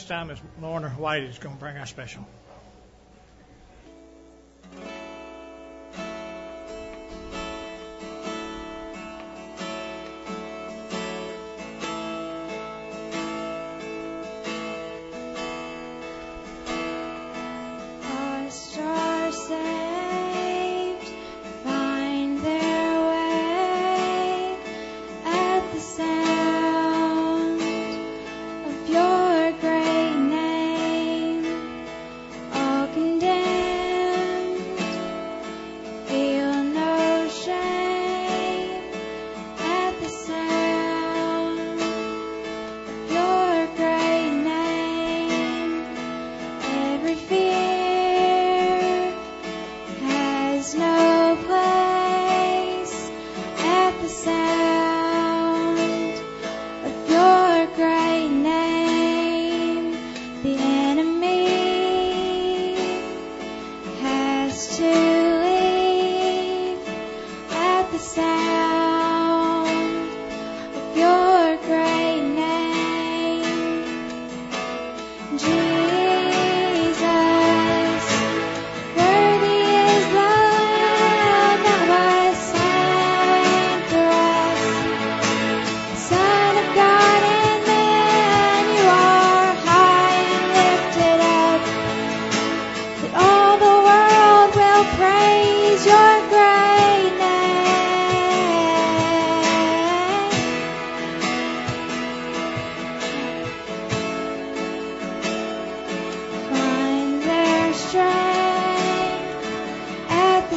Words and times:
This 0.00 0.08
time 0.08 0.30
is 0.30 0.38
Lorna 0.62 0.88
White 0.88 1.24
is 1.24 1.38
going 1.38 1.56
to 1.56 1.60
bring 1.60 1.76
our 1.76 1.84
special. 1.84 2.26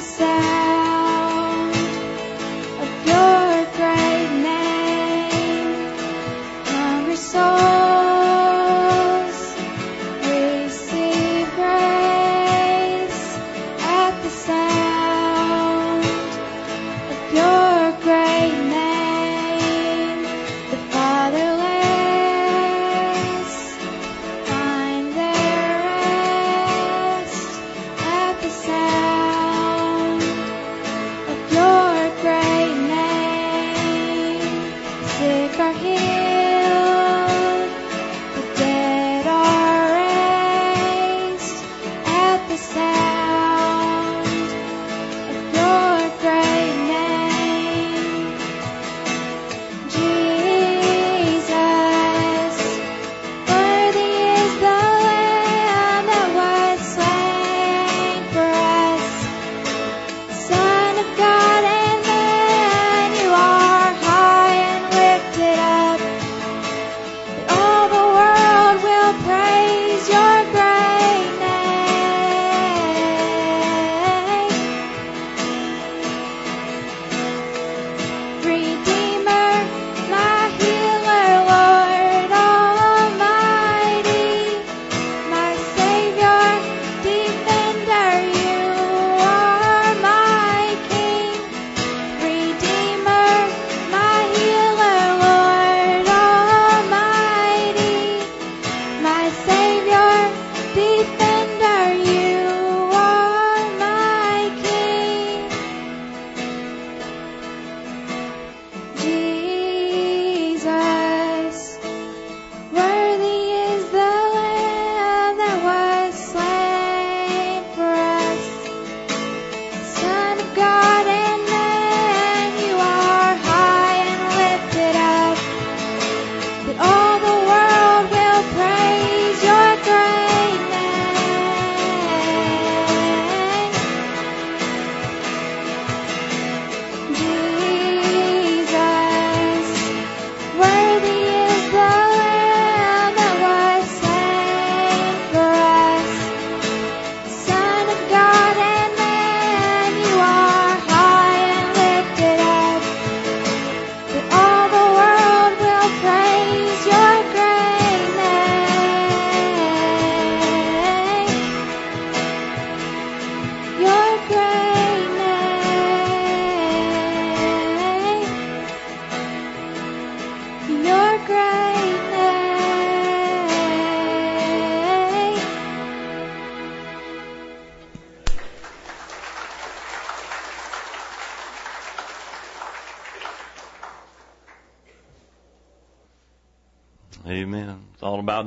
Amen. 0.04 0.53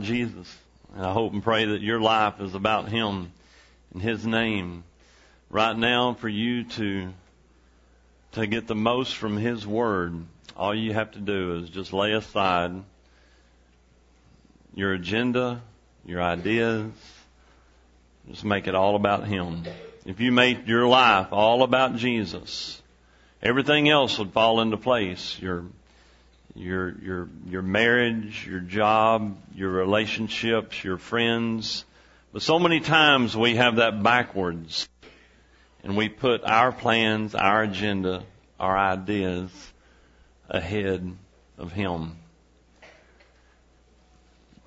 Jesus. 0.07 0.57
And 0.95 1.05
I 1.05 1.13
hope 1.13 1.33
and 1.33 1.43
pray 1.43 1.67
that 1.67 1.83
your 1.83 2.01
life 2.01 2.41
is 2.41 2.55
about 2.55 2.89
Him 2.89 3.33
and 3.93 4.03
His 4.03 4.27
name. 4.27 4.85
Right 5.51 5.77
now, 5.77 6.15
for 6.15 6.29
you 6.29 6.65
to 6.65 7.13
to 8.33 8.47
get 8.47 8.67
the 8.67 8.75
most 8.75 9.17
from 9.17 9.37
His 9.37 9.67
Word, 9.67 10.25
all 10.57 10.75
you 10.75 10.93
have 10.93 11.13
to 11.13 11.19
do 11.19 11.57
is 11.57 11.71
just 11.71 11.93
lay 11.93 12.13
aside 12.13 12.73
your 14.75 14.93
agenda, 14.93 15.63
your 16.05 16.23
ideas. 16.23 16.93
Just 18.29 18.45
make 18.45 18.67
it 18.67 18.75
all 18.75 18.97
about 18.97 19.27
Him. 19.27 19.65
If 20.05 20.21
you 20.21 20.33
make 20.33 20.67
your 20.67 20.87
life 20.87 21.29
all 21.33 21.63
about 21.63 21.97
Jesus, 21.97 22.81
everything 23.43 23.89
else 23.89 24.19
would 24.19 24.33
fall 24.33 24.61
into 24.61 24.77
place. 24.77 25.39
Your 25.41 25.65
your 26.57 26.99
your 26.99 27.29
your 27.49 27.63
marriage, 27.63 28.47
your 28.47 28.61
job, 28.61 29.37
your 29.55 29.71
relationships, 29.71 30.83
your 30.83 30.99
friends. 30.99 31.85
But 32.33 32.43
so 32.43 32.59
many 32.59 32.81
times 32.81 33.37
we 33.37 33.57
have 33.57 33.77
that 33.77 34.03
backwards 34.03 34.89
and 35.83 35.97
we 35.97 36.09
put 36.09 36.45
our 36.45 36.73
plans, 36.73 37.35
our 37.35 37.63
agenda, 37.63 38.25
our 38.59 38.77
ideas 38.77 39.51
ahead 40.49 41.17
of 41.59 41.73
him. 41.73 42.17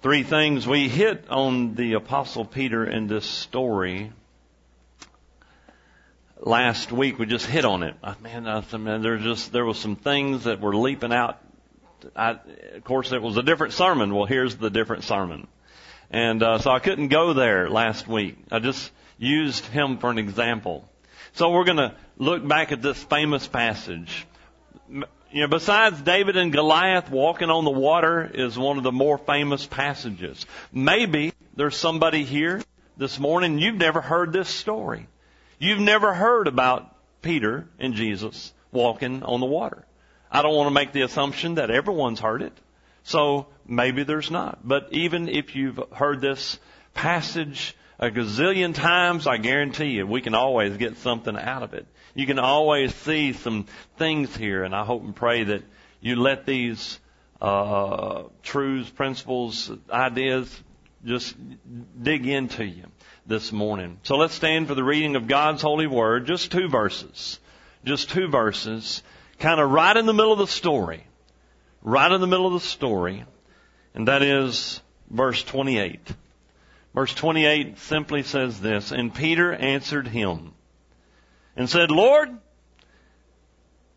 Three 0.02 0.24
things 0.24 0.66
we 0.66 0.88
hit 0.88 1.30
on 1.30 1.76
the 1.76 1.94
apostle 1.94 2.46
Peter 2.46 2.86
in 2.86 3.08
this 3.08 3.26
story 3.26 4.14
last 6.40 6.92
week. 6.92 7.20
We 7.20 7.26
just 7.26 7.46
hit 7.46 7.66
on 7.66 7.84
it. 7.84 7.96
Man, 8.22 8.48
I, 8.48 8.78
man, 8.78 9.02
there's 9.02 9.24
just 9.24 9.52
there 9.52 9.66
was 9.66 9.78
some 9.78 9.98
things 9.98 10.46
that 10.46 10.62
were 10.62 10.74
leaping 10.76 11.12
out 11.12 11.38
I, 12.16 12.40
of 12.76 12.84
course, 12.84 13.12
it 13.12 13.22
was 13.22 13.38
a 13.38 13.44
different 13.44 13.74
sermon. 13.74 14.14
Well, 14.14 14.26
here's 14.26 14.56
the 14.56 14.70
different 14.70 15.04
sermon. 15.04 15.48
And 16.12 16.42
uh, 16.42 16.60
so 16.60 16.72
I 16.72 16.80
couldn't 16.80 17.10
go 17.10 17.34
there 17.34 17.70
last 17.70 18.08
week. 18.08 18.38
I 18.52 18.60
just 18.60 18.92
used 19.18 19.66
him 19.66 19.98
for 19.98 20.10
an 20.10 20.18
example. 20.18 20.90
So 21.34 21.52
we're 21.52 21.66
going 21.66 21.78
to 21.78 21.96
look 22.18 22.48
back 22.48 22.72
at 22.72 22.82
this 22.82 23.02
famous 23.04 23.48
passage. 23.48 24.26
You 24.90 25.42
know, 25.42 25.48
besides 25.48 26.02
David 26.02 26.38
and 26.38 26.52
Goliath 26.52 27.12
walking 27.12 27.50
on 27.50 27.64
the 27.64 27.72
water 27.72 28.30
is 28.34 28.58
one 28.58 28.78
of 28.78 28.84
the 28.84 28.92
more 28.92 29.18
famous 29.20 29.66
passages. 29.66 30.46
Maybe 30.74 31.34
there's 31.56 31.78
somebody 31.78 32.24
here 32.24 32.62
this 32.98 33.18
morning, 33.18 33.60
you've 33.60 33.78
never 33.78 34.02
heard 34.02 34.34
this 34.34 34.50
story. 34.50 35.08
You've 35.58 35.80
never 35.80 36.14
heard 36.14 36.48
about 36.48 36.94
Peter 37.22 37.68
and 37.80 37.94
Jesus 37.94 38.52
walking 38.72 39.24
on 39.24 39.40
the 39.40 39.46
water. 39.46 39.86
I 40.32 40.42
don't 40.42 40.56
want 40.56 40.68
to 40.68 40.74
make 40.74 40.92
the 40.92 41.02
assumption 41.02 41.56
that 41.56 41.72
everyone's 41.72 42.20
heard 42.20 42.42
it. 42.42 42.54
So 43.04 43.48
maybe 43.66 44.04
there's 44.04 44.30
not. 44.30 44.60
But 44.64 44.90
even 44.92 45.30
if 45.30 45.56
you've 45.56 45.80
heard 45.92 46.22
this 46.22 46.60
passage 46.94 47.76
a 48.00 48.10
gazillion 48.10 48.74
times, 48.74 49.28
I 49.28 49.38
guarantee 49.38 49.92
you 49.92 50.08
we 50.08 50.22
can 50.22 50.36
always 50.36 50.78
get 50.78 50.98
something 50.98 51.36
out 51.36 51.64
of 51.64 51.74
it. 51.74 51.88
You 52.14 52.26
can 52.26 52.40
always 52.40 52.94
see 52.94 53.34
some 53.34 53.66
things 53.98 54.36
here, 54.36 54.64
and 54.64 54.76
I 54.76 54.86
hope 54.86 55.04
and 55.04 55.16
pray 55.16 55.44
that 55.46 55.64
you 56.02 56.16
let 56.16 56.46
these 56.46 57.00
uh, 57.42 58.24
truths, 58.44 58.90
principles, 58.90 59.72
ideas 59.90 60.64
just 61.06 61.36
dig 62.02 62.28
into 62.28 62.66
you 62.66 62.86
this 63.26 63.52
morning. 63.52 64.00
So 64.04 64.18
let's 64.18 64.34
stand 64.34 64.68
for 64.68 64.76
the 64.76 64.84
reading 64.84 65.16
of 65.16 65.28
God's 65.28 65.62
holy 65.62 65.88
word. 65.88 66.26
Just 66.26 66.52
two 66.52 66.68
verses. 66.68 67.40
Just 67.86 68.10
two 68.10 68.28
verses 68.28 69.02
kind 69.40 69.60
of 69.60 69.72
right 69.72 69.96
in 69.96 70.06
the 70.06 70.14
middle 70.14 70.34
of 70.34 70.40
the 70.40 70.48
story. 70.48 71.06
Right 71.82 72.12
in 72.12 72.22
the 72.22 72.28
middle 72.28 72.48
of 72.48 72.54
the 72.54 72.68
story. 72.68 73.24
And 73.94 74.08
that 74.08 74.22
is 74.22 74.82
verse 75.10 75.44
28. 75.44 76.00
Verse 76.94 77.14
28 77.14 77.78
simply 77.80 78.24
says 78.24 78.60
this, 78.60 78.92
And 78.92 79.14
Peter 79.14 79.54
answered 79.54 80.08
him 80.08 80.54
and 81.56 81.70
said, 81.70 81.92
Lord, 81.92 82.30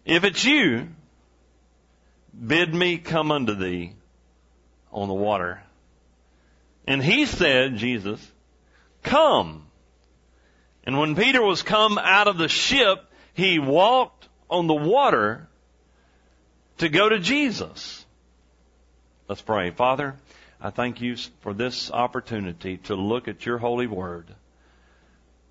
if 0.04 0.24
it's 0.24 0.44
you, 0.44 0.88
bid 2.46 2.74
me 2.74 2.98
come 2.98 3.30
unto 3.30 3.54
thee 3.54 3.94
on 4.92 5.08
the 5.08 5.14
water. 5.14 5.62
And 6.86 7.02
he 7.02 7.26
said, 7.26 7.76
Jesus, 7.76 8.20
come. 9.02 9.66
And 10.84 10.98
when 10.98 11.14
Peter 11.14 11.42
was 11.42 11.62
come 11.62 11.98
out 11.98 12.28
of 12.28 12.38
the 12.38 12.48
ship, 12.48 13.04
he 13.34 13.58
walked 13.58 14.28
on 14.52 14.66
the 14.66 14.74
water 14.74 15.48
to 16.78 16.88
go 16.88 17.08
to 17.08 17.18
Jesus. 17.18 18.04
Let's 19.28 19.42
pray. 19.42 19.70
Father, 19.70 20.14
I 20.60 20.70
thank 20.70 21.00
you 21.00 21.16
for 21.40 21.54
this 21.54 21.90
opportunity 21.90 22.76
to 22.78 22.94
look 22.94 23.28
at 23.28 23.46
your 23.46 23.58
holy 23.58 23.86
word. 23.86 24.26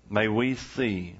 May 0.08 0.28
we 0.28 0.54
see 0.54 1.16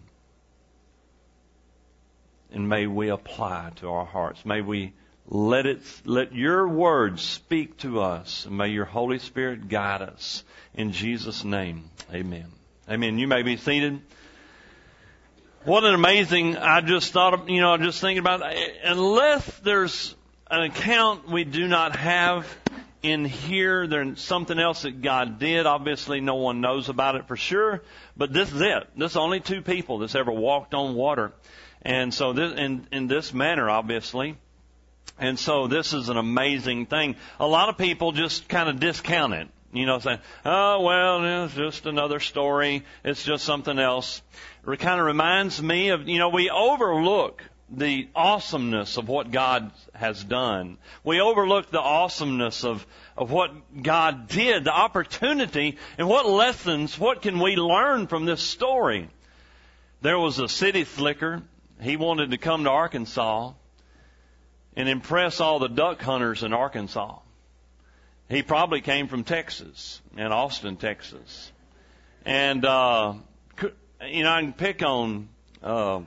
and 2.52 2.68
may 2.68 2.86
we 2.86 3.08
apply 3.08 3.72
to 3.76 3.90
our 3.90 4.04
hearts. 4.04 4.44
May 4.44 4.60
we 4.60 4.92
let 5.26 5.66
it, 5.66 5.82
let 6.04 6.34
your 6.34 6.68
word 6.68 7.18
speak 7.18 7.78
to 7.78 8.00
us 8.00 8.46
may 8.50 8.68
your 8.68 8.84
Holy 8.84 9.18
Spirit 9.18 9.68
guide 9.68 10.02
us. 10.02 10.44
In 10.74 10.92
Jesus' 10.92 11.44
name, 11.44 11.90
amen. 12.12 12.46
Amen. 12.88 13.18
You 13.18 13.26
may 13.26 13.42
be 13.42 13.56
seated. 13.56 14.00
What 15.64 15.84
an 15.84 15.94
amazing, 15.94 16.56
I 16.56 16.80
just 16.80 17.12
thought, 17.12 17.48
you 17.48 17.60
know, 17.60 17.76
just 17.76 18.00
thinking 18.00 18.18
about, 18.18 18.42
unless 18.82 19.46
there's 19.60 20.12
an 20.50 20.64
account 20.64 21.30
we 21.30 21.44
do 21.44 21.68
not 21.68 21.94
have 21.94 22.52
in 23.00 23.24
here, 23.24 23.86
there's 23.86 24.20
something 24.20 24.58
else 24.58 24.82
that 24.82 25.02
God 25.02 25.38
did. 25.38 25.66
Obviously, 25.66 26.20
no 26.20 26.34
one 26.34 26.60
knows 26.60 26.88
about 26.88 27.14
it 27.14 27.28
for 27.28 27.36
sure, 27.36 27.80
but 28.16 28.32
this 28.32 28.52
is 28.52 28.60
it. 28.60 28.88
This 28.96 29.12
is 29.12 29.16
only 29.16 29.38
two 29.38 29.62
people 29.62 29.98
that's 29.98 30.16
ever 30.16 30.32
walked 30.32 30.74
on 30.74 30.96
water. 30.96 31.30
And 31.82 32.12
so 32.12 32.32
this, 32.32 32.58
in, 32.58 32.88
in 32.90 33.06
this 33.06 33.32
manner, 33.32 33.70
obviously. 33.70 34.36
And 35.16 35.38
so 35.38 35.68
this 35.68 35.92
is 35.92 36.08
an 36.08 36.16
amazing 36.16 36.86
thing. 36.86 37.14
A 37.38 37.46
lot 37.46 37.68
of 37.68 37.78
people 37.78 38.10
just 38.10 38.48
kind 38.48 38.68
of 38.68 38.80
discount 38.80 39.34
it. 39.34 39.48
You 39.72 39.86
know, 39.86 39.98
saying, 39.98 40.18
oh, 40.44 40.82
well, 40.82 41.44
it's 41.44 41.54
just 41.54 41.86
another 41.86 42.20
story. 42.20 42.84
It's 43.04 43.24
just 43.24 43.44
something 43.44 43.78
else. 43.78 44.20
It 44.68 44.78
kind 44.80 45.00
of 45.00 45.06
reminds 45.06 45.62
me 45.62 45.88
of, 45.88 46.06
you 46.06 46.18
know, 46.18 46.28
we 46.28 46.50
overlook 46.50 47.42
the 47.70 48.08
awesomeness 48.14 48.98
of 48.98 49.08
what 49.08 49.30
God 49.30 49.70
has 49.94 50.22
done. 50.22 50.76
We 51.04 51.22
overlook 51.22 51.70
the 51.70 51.80
awesomeness 51.80 52.64
of, 52.64 52.86
of 53.16 53.30
what 53.30 53.82
God 53.82 54.28
did, 54.28 54.64
the 54.64 54.74
opportunity, 54.74 55.78
and 55.96 56.06
what 56.06 56.28
lessons, 56.28 56.98
what 56.98 57.22
can 57.22 57.38
we 57.38 57.56
learn 57.56 58.08
from 58.08 58.26
this 58.26 58.42
story? 58.42 59.08
There 60.02 60.18
was 60.18 60.38
a 60.38 60.48
city 60.48 60.84
slicker. 60.84 61.42
He 61.80 61.96
wanted 61.96 62.32
to 62.32 62.38
come 62.38 62.64
to 62.64 62.70
Arkansas 62.70 63.52
and 64.76 64.88
impress 64.88 65.40
all 65.40 65.58
the 65.58 65.68
duck 65.68 66.02
hunters 66.02 66.42
in 66.42 66.52
Arkansas. 66.52 67.20
He 68.32 68.42
probably 68.42 68.80
came 68.80 69.08
from 69.08 69.24
Texas, 69.24 70.00
in 70.16 70.32
Austin, 70.32 70.78
Texas. 70.78 71.52
And, 72.24 72.64
uh, 72.64 73.12
you 74.08 74.22
know, 74.22 74.30
I 74.30 74.40
can 74.40 74.54
pick 74.54 74.82
on, 74.82 75.28
uh, 75.62 76.00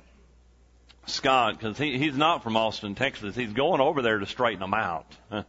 Scott 1.05 1.59
because 1.59 1.77
he, 1.77 1.99
he's 1.99 2.17
not 2.17 2.41
from 2.41 2.57
Austin, 2.57 2.95
Texas. 2.95 3.35
He's 3.35 3.53
going 3.53 3.79
over 3.79 4.01
there 4.01 4.17
to 4.17 4.25
straighten 4.25 4.61
them 4.61 4.73
out. 4.73 5.05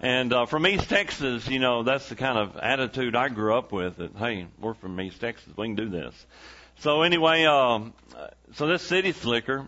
and, 0.00 0.32
uh, 0.32 0.46
from 0.46 0.66
East 0.66 0.88
Texas, 0.88 1.48
you 1.48 1.58
know, 1.58 1.82
that's 1.82 2.08
the 2.08 2.14
kind 2.14 2.38
of 2.38 2.56
attitude 2.56 3.14
I 3.14 3.28
grew 3.28 3.54
up 3.54 3.70
with 3.70 3.98
that, 3.98 4.16
hey, 4.16 4.46
we're 4.58 4.72
from 4.72 4.98
East 4.98 5.20
Texas. 5.20 5.52
We 5.54 5.66
can 5.66 5.74
do 5.74 5.90
this. 5.90 6.14
So 6.78 7.02
anyway, 7.02 7.44
um, 7.44 7.92
so 8.54 8.66
this 8.66 8.80
city 8.80 9.12
slicker, 9.12 9.66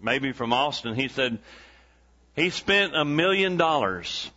maybe 0.00 0.32
from 0.32 0.54
Austin, 0.54 0.94
he 0.94 1.08
said 1.08 1.38
he 2.34 2.48
spent 2.48 2.96
a 2.96 3.04
million 3.04 3.58
dollars 3.58 4.30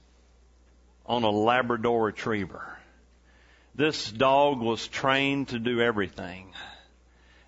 on 1.10 1.24
a 1.24 1.30
Labrador 1.30 2.06
retriever. 2.06 2.78
This 3.74 4.12
dog 4.12 4.60
was 4.60 4.88
trained 4.88 5.50
to 5.50 5.60
do 5.60 5.82
everything. 5.82 6.54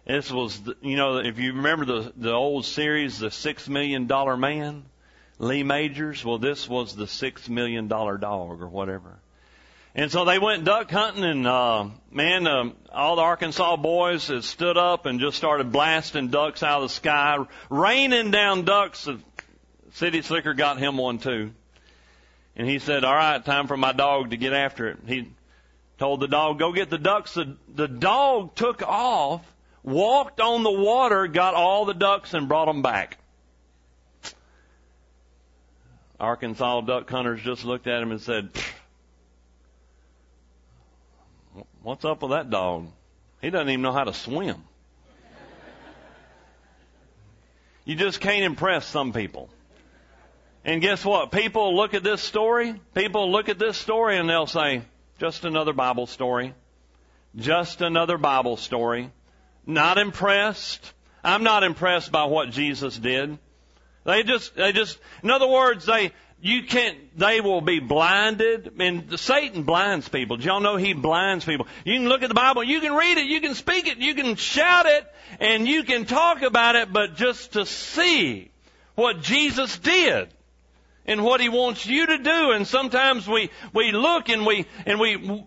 This 0.08 0.32
was, 0.32 0.60
you 0.82 0.98
know, 0.98 1.18
if 1.18 1.38
you 1.38 1.53
remember 1.53 1.86
the, 1.86 2.13
the 2.18 2.34
old 2.34 2.65
series, 2.65 3.20
The 3.20 3.30
Six 3.30 3.70
Million 3.70 4.08
Dollar 4.08 4.36
Man, 4.36 4.84
Lee 5.38 5.62
Majors, 5.62 6.25
well, 6.25 6.39
this 6.39 6.68
was 6.68 6.96
the 6.96 7.06
Six 7.06 7.48
Million 7.48 7.88
Dollar 7.88 8.18
Dog 8.18 8.62
or 8.62 8.68
whatever. 8.68 9.20
And 9.94 10.12
so 10.12 10.25
they 10.25 10.39
went 10.39 10.63
duck 10.63 10.89
hunting 10.89 11.24
and, 11.24 11.46
uh, 11.46 11.89
man, 12.10 12.48
um, 12.48 12.75
all 12.91 13.18
the 13.18 13.22
Arkansas 13.22 13.75
boys 13.75 14.27
had 14.27 14.44
stood 14.44 14.77
up 14.77 15.06
and 15.06 15.20
just 15.20 15.38
started 15.38 15.72
blasting 15.72 16.30
ducks 16.30 16.63
out 16.63 16.82
of 16.82 16.89
the 16.89 16.96
sky, 16.96 17.38
raining 17.70 18.32
down 18.32 18.65
ducks. 18.65 19.08
City 19.94 20.22
slicker 20.24 20.56
got 20.56 20.80
him 20.80 20.98
one 20.98 21.20
too. 21.20 21.51
And 22.55 22.67
he 22.67 22.79
said, 22.79 23.03
all 23.03 23.15
right, 23.15 23.43
time 23.43 23.67
for 23.67 23.77
my 23.77 23.93
dog 23.93 24.31
to 24.31 24.38
get 24.38 24.53
after 24.53 24.89
it. 24.89 24.98
He 25.08 25.29
told 25.98 26.20
the 26.20 26.27
dog, 26.27 26.60
go 26.60 26.74
get 26.74 26.89
the 26.89 26.98
ducks. 26.98 27.34
The, 27.34 27.55
the 27.74 27.88
dog 27.88 28.55
took 28.55 28.81
off, 28.84 29.41
walked 29.84 30.41
on 30.41 30.63
the 30.63 30.72
water, 30.72 31.27
got 31.27 31.53
all 31.53 31.86
the 31.86 31.93
ducks 31.93 32.34
and 32.34 32.48
brought 32.48 32.65
them 32.65 32.81
back. 32.81 33.17
Arkansas 36.20 36.81
duck 36.81 37.10
hunters 37.10 37.41
just 37.41 37.65
looked 37.65 37.88
at 37.88 38.01
him 38.01 38.12
and 38.12 38.22
said, 38.22 38.50
What's 41.81 42.05
up 42.05 42.22
with 42.22 42.31
that 42.31 42.51
dog? 42.51 42.88
He 43.41 43.50
doesn't 43.50 43.70
even 43.70 43.81
know 43.81 43.91
how 43.91 44.03
to 44.03 44.13
swim. 44.13 44.63
You 47.86 47.96
just 47.96 48.22
can't 48.22 48.43
impress 48.43 48.86
some 48.86 49.13
people. 49.13 49.50
And 50.63 50.82
guess 50.82 51.03
what? 51.03 51.32
People 51.32 51.75
look 51.75 51.94
at 51.94 52.03
this 52.03 52.22
story, 52.22 52.75
people 52.94 53.32
look 53.32 53.50
at 53.50 53.58
this 53.58 53.77
story 53.77 54.18
and 54.18 54.30
they'll 54.30 54.48
say, 54.48 54.84
just 55.20 55.46
another 55.46 55.74
Bible 55.74 56.08
story. 56.08 56.53
Just 57.36 57.82
another 57.82 58.18
Bible 58.18 58.58
story. 58.58 59.12
Not 59.65 59.98
impressed. 59.98 60.94
I'm 61.24 61.44
not 61.44 61.63
impressed 61.63 62.12
by 62.12 62.25
what 62.25 62.50
Jesus 62.50 62.98
did. 62.98 63.38
They 64.03 64.24
just, 64.24 64.56
they 64.56 64.72
just, 64.72 64.98
in 65.24 65.30
other 65.30 65.48
words, 65.48 65.86
they, 65.86 66.12
you 66.41 66.63
can't, 66.63 66.98
they 67.18 67.39
will 67.39 67.62
be 67.62 67.80
blinded. 67.80 68.74
And 68.80 69.20
Satan 69.20 69.63
blinds 69.63 70.10
people. 70.10 70.38
Do 70.38 70.46
y'all 70.46 70.60
know 70.60 70.75
he 70.75 70.94
blinds 70.94 71.46
people? 71.46 71.68
You 71.86 72.00
can 72.00 72.10
look 72.10 72.24
at 72.24 72.30
the 72.30 72.36
Bible, 72.36 72.63
you 72.63 72.82
can 72.82 72.94
read 72.94 73.18
it, 73.18 73.25
you 73.25 73.41
can 73.41 73.53
speak 73.53 73.88
it, 73.88 74.00
you 74.00 74.15
can 74.15 74.36
shout 74.36 74.88
it, 74.88 75.06
and 75.39 75.68
you 75.68 75.84
can 75.84 76.06
talk 76.06 76.41
about 76.41 76.75
it, 76.75 76.91
but 76.91 77.15
just 77.15 77.53
to 77.53 77.65
see 77.65 78.50
what 78.96 79.22
Jesus 79.22 79.77
did 79.77 80.30
and 81.05 81.24
what 81.24 81.41
he 81.41 81.50
wants 81.50 81.86
you 81.86 82.05
to 82.08 82.17
do. 82.17 82.51
And 82.51 82.67
sometimes 82.67 83.27
we, 83.27 83.50
we 83.74 83.91
look 83.91 84.29
and 84.29 84.46
we, 84.46 84.65
and 84.86 85.00
we 85.00 85.46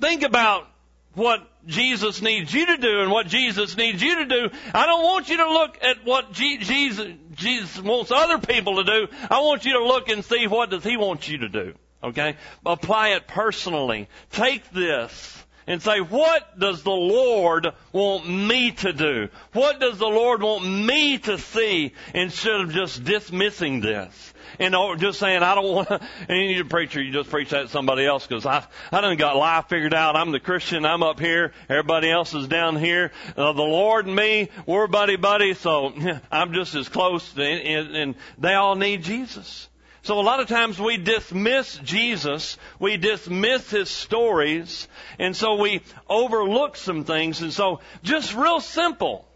think 0.00 0.22
about 0.22 0.68
what 1.14 1.40
Jesus 1.66 2.20
needs 2.20 2.52
you 2.52 2.66
to 2.66 2.76
do 2.76 3.00
and 3.00 3.10
what 3.10 3.26
Jesus 3.26 3.76
needs 3.76 4.02
you 4.02 4.16
to 4.16 4.26
do. 4.26 4.50
I 4.72 4.86
don't 4.86 5.02
want 5.02 5.28
you 5.28 5.36
to 5.38 5.48
look 5.48 5.78
at 5.82 6.04
what 6.04 6.32
Jesus, 6.32 7.06
Jesus 7.34 7.80
wants 7.80 8.10
other 8.10 8.38
people 8.38 8.76
to 8.76 8.84
do. 8.84 9.08
I 9.30 9.40
want 9.40 9.64
you 9.64 9.74
to 9.74 9.84
look 9.84 10.08
and 10.08 10.24
see 10.24 10.46
what 10.46 10.70
does 10.70 10.84
He 10.84 10.96
want 10.96 11.28
you 11.28 11.38
to 11.38 11.48
do. 11.48 11.74
Okay? 12.02 12.36
Apply 12.66 13.10
it 13.10 13.26
personally. 13.26 14.08
Take 14.32 14.70
this 14.70 15.43
and 15.66 15.82
say, 15.82 16.00
what 16.00 16.58
does 16.58 16.82
the 16.82 16.90
Lord 16.90 17.68
want 17.92 18.28
me 18.28 18.72
to 18.72 18.92
do? 18.92 19.28
What 19.52 19.80
does 19.80 19.98
the 19.98 20.06
Lord 20.06 20.42
want 20.42 20.64
me 20.66 21.18
to 21.18 21.38
see 21.38 21.92
instead 22.14 22.60
of 22.60 22.72
just 22.72 23.04
dismissing 23.04 23.80
this? 23.80 24.34
and 24.58 24.74
just 24.98 25.18
saying, 25.18 25.42
I 25.42 25.54
don't 25.54 25.72
want 25.72 25.88
to, 25.88 26.00
and 26.28 26.50
you're 26.50 26.62
a 26.62 26.68
preacher, 26.68 27.02
you 27.02 27.12
just 27.12 27.30
preach 27.30 27.50
that 27.50 27.62
to 27.62 27.68
somebody 27.68 28.04
else 28.04 28.26
because 28.26 28.46
I, 28.46 28.64
I 28.92 29.00
done 29.00 29.16
got 29.16 29.36
life 29.36 29.68
figured 29.68 29.94
out. 29.94 30.16
I'm 30.16 30.32
the 30.32 30.40
Christian. 30.40 30.84
I'm 30.84 31.02
up 31.02 31.20
here. 31.20 31.52
Everybody 31.68 32.10
else 32.10 32.34
is 32.34 32.48
down 32.48 32.76
here. 32.76 33.12
Uh, 33.36 33.52
the 33.52 33.62
Lord 33.62 34.06
and 34.06 34.16
me, 34.16 34.50
we're 34.66 34.86
buddy 34.86 35.16
buddy. 35.16 35.54
So 35.54 35.92
I'm 36.30 36.52
just 36.52 36.74
as 36.74 36.88
close 36.88 37.32
and, 37.36 37.42
and, 37.42 37.96
and 37.96 38.14
they 38.38 38.54
all 38.54 38.76
need 38.76 39.02
Jesus. 39.02 39.68
So 40.04 40.20
a 40.20 40.22
lot 40.22 40.40
of 40.40 40.48
times 40.48 40.78
we 40.78 40.98
dismiss 40.98 41.76
Jesus, 41.78 42.58
we 42.78 42.98
dismiss 42.98 43.70
his 43.70 43.88
stories, 43.88 44.86
and 45.18 45.34
so 45.34 45.54
we 45.54 45.80
overlook 46.10 46.76
some 46.76 47.04
things. 47.04 47.40
And 47.40 47.50
so 47.50 47.80
just 48.02 48.34
real 48.34 48.60
simple. 48.60 49.26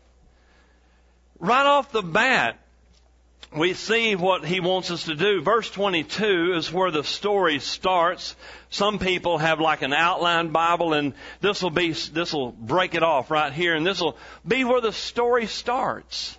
Right 1.38 1.64
off 1.64 1.90
the 1.90 2.02
bat, 2.02 2.58
we 3.56 3.72
see 3.72 4.14
what 4.14 4.44
he 4.44 4.60
wants 4.60 4.90
us 4.90 5.04
to 5.04 5.14
do. 5.14 5.40
Verse 5.40 5.70
22 5.70 6.52
is 6.56 6.70
where 6.70 6.90
the 6.90 7.02
story 7.02 7.60
starts. 7.60 8.36
Some 8.68 8.98
people 8.98 9.38
have 9.38 9.60
like 9.60 9.80
an 9.80 9.94
outline 9.94 10.50
Bible 10.50 10.92
and 10.92 11.14
this 11.40 11.62
will 11.62 11.70
be, 11.70 11.92
this 11.92 12.34
will 12.34 12.52
break 12.52 12.94
it 12.94 13.02
off 13.02 13.30
right 13.30 13.54
here 13.54 13.74
and 13.74 13.86
this 13.86 14.02
will 14.02 14.18
be 14.46 14.64
where 14.64 14.82
the 14.82 14.92
story 14.92 15.46
starts. 15.46 16.37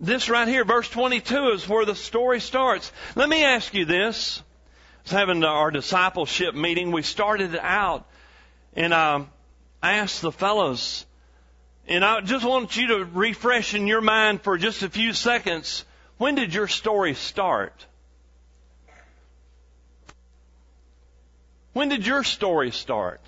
This 0.00 0.28
right 0.28 0.46
here, 0.46 0.64
verse 0.64 0.88
22 0.88 1.48
is 1.50 1.68
where 1.68 1.84
the 1.84 1.94
story 1.94 2.40
starts. 2.40 2.92
Let 3.16 3.28
me 3.28 3.44
ask 3.44 3.74
you 3.74 3.84
this. 3.84 4.40
I 4.40 5.02
was 5.02 5.12
having 5.12 5.42
our 5.42 5.70
discipleship 5.70 6.54
meeting. 6.54 6.92
We 6.92 7.02
started 7.02 7.58
out 7.60 8.06
and 8.74 8.94
I 8.94 9.26
asked 9.82 10.22
the 10.22 10.30
fellows, 10.30 11.04
and 11.88 12.04
I 12.04 12.20
just 12.20 12.44
want 12.44 12.76
you 12.76 12.88
to 12.88 13.04
refresh 13.04 13.74
in 13.74 13.86
your 13.86 14.00
mind 14.00 14.42
for 14.42 14.56
just 14.56 14.82
a 14.82 14.88
few 14.88 15.12
seconds. 15.12 15.84
When 16.16 16.34
did 16.36 16.54
your 16.54 16.68
story 16.68 17.14
start? 17.14 17.86
When 21.72 21.88
did 21.88 22.06
your 22.06 22.24
story 22.24 22.70
start? 22.70 23.20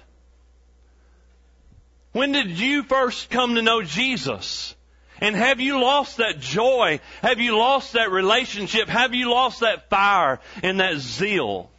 When 2.13 2.33
did 2.33 2.51
you 2.51 2.83
first 2.83 3.31
come 3.31 3.55
to 3.55 3.63
know 3.63 3.83
Jesus? 3.83 4.75
And 5.21 5.37
have 5.37 5.61
you 5.61 5.81
lost 5.81 6.17
that 6.17 6.41
joy? 6.41 7.01
Have 7.23 7.41
you 7.41 7.57
lost 7.57 7.93
that 7.93 8.11
relationship? 8.11 8.89
Have 8.89 9.15
you 9.15 9.31
lost 9.31 9.61
that 9.61 9.89
fire 9.91 10.41
and 10.63 10.81
that 10.81 10.97
zeal? 10.99 11.71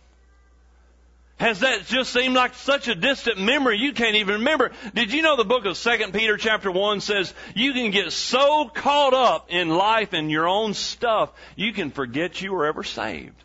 Has 1.42 1.62
that 1.62 1.88
just 1.88 2.14
seemed 2.14 2.36
like 2.36 2.54
such 2.54 2.88
a 2.88 2.94
distant 2.94 3.40
memory 3.40 3.80
you 3.80 3.94
can't 3.94 4.16
even 4.16 4.36
remember? 4.36 4.70
Did 4.94 5.12
you 5.12 5.24
know 5.24 5.38
the 5.38 5.44
book 5.44 5.66
of 5.66 5.76
2 5.76 6.12
Peter 6.12 6.38
chapter 6.38 6.70
1 6.70 7.02
says 7.02 7.34
you 7.56 7.74
can 7.74 7.90
get 7.90 8.12
so 8.12 8.70
caught 8.72 9.16
up 9.16 9.48
in 9.50 9.70
life 9.70 10.14
and 10.14 10.30
your 10.30 10.48
own 10.48 10.76
stuff, 10.76 11.32
you 11.56 11.74
can 11.74 11.90
forget 11.90 12.44
you 12.44 12.54
were 12.54 12.68
ever 12.68 12.84
saved. 12.84 13.44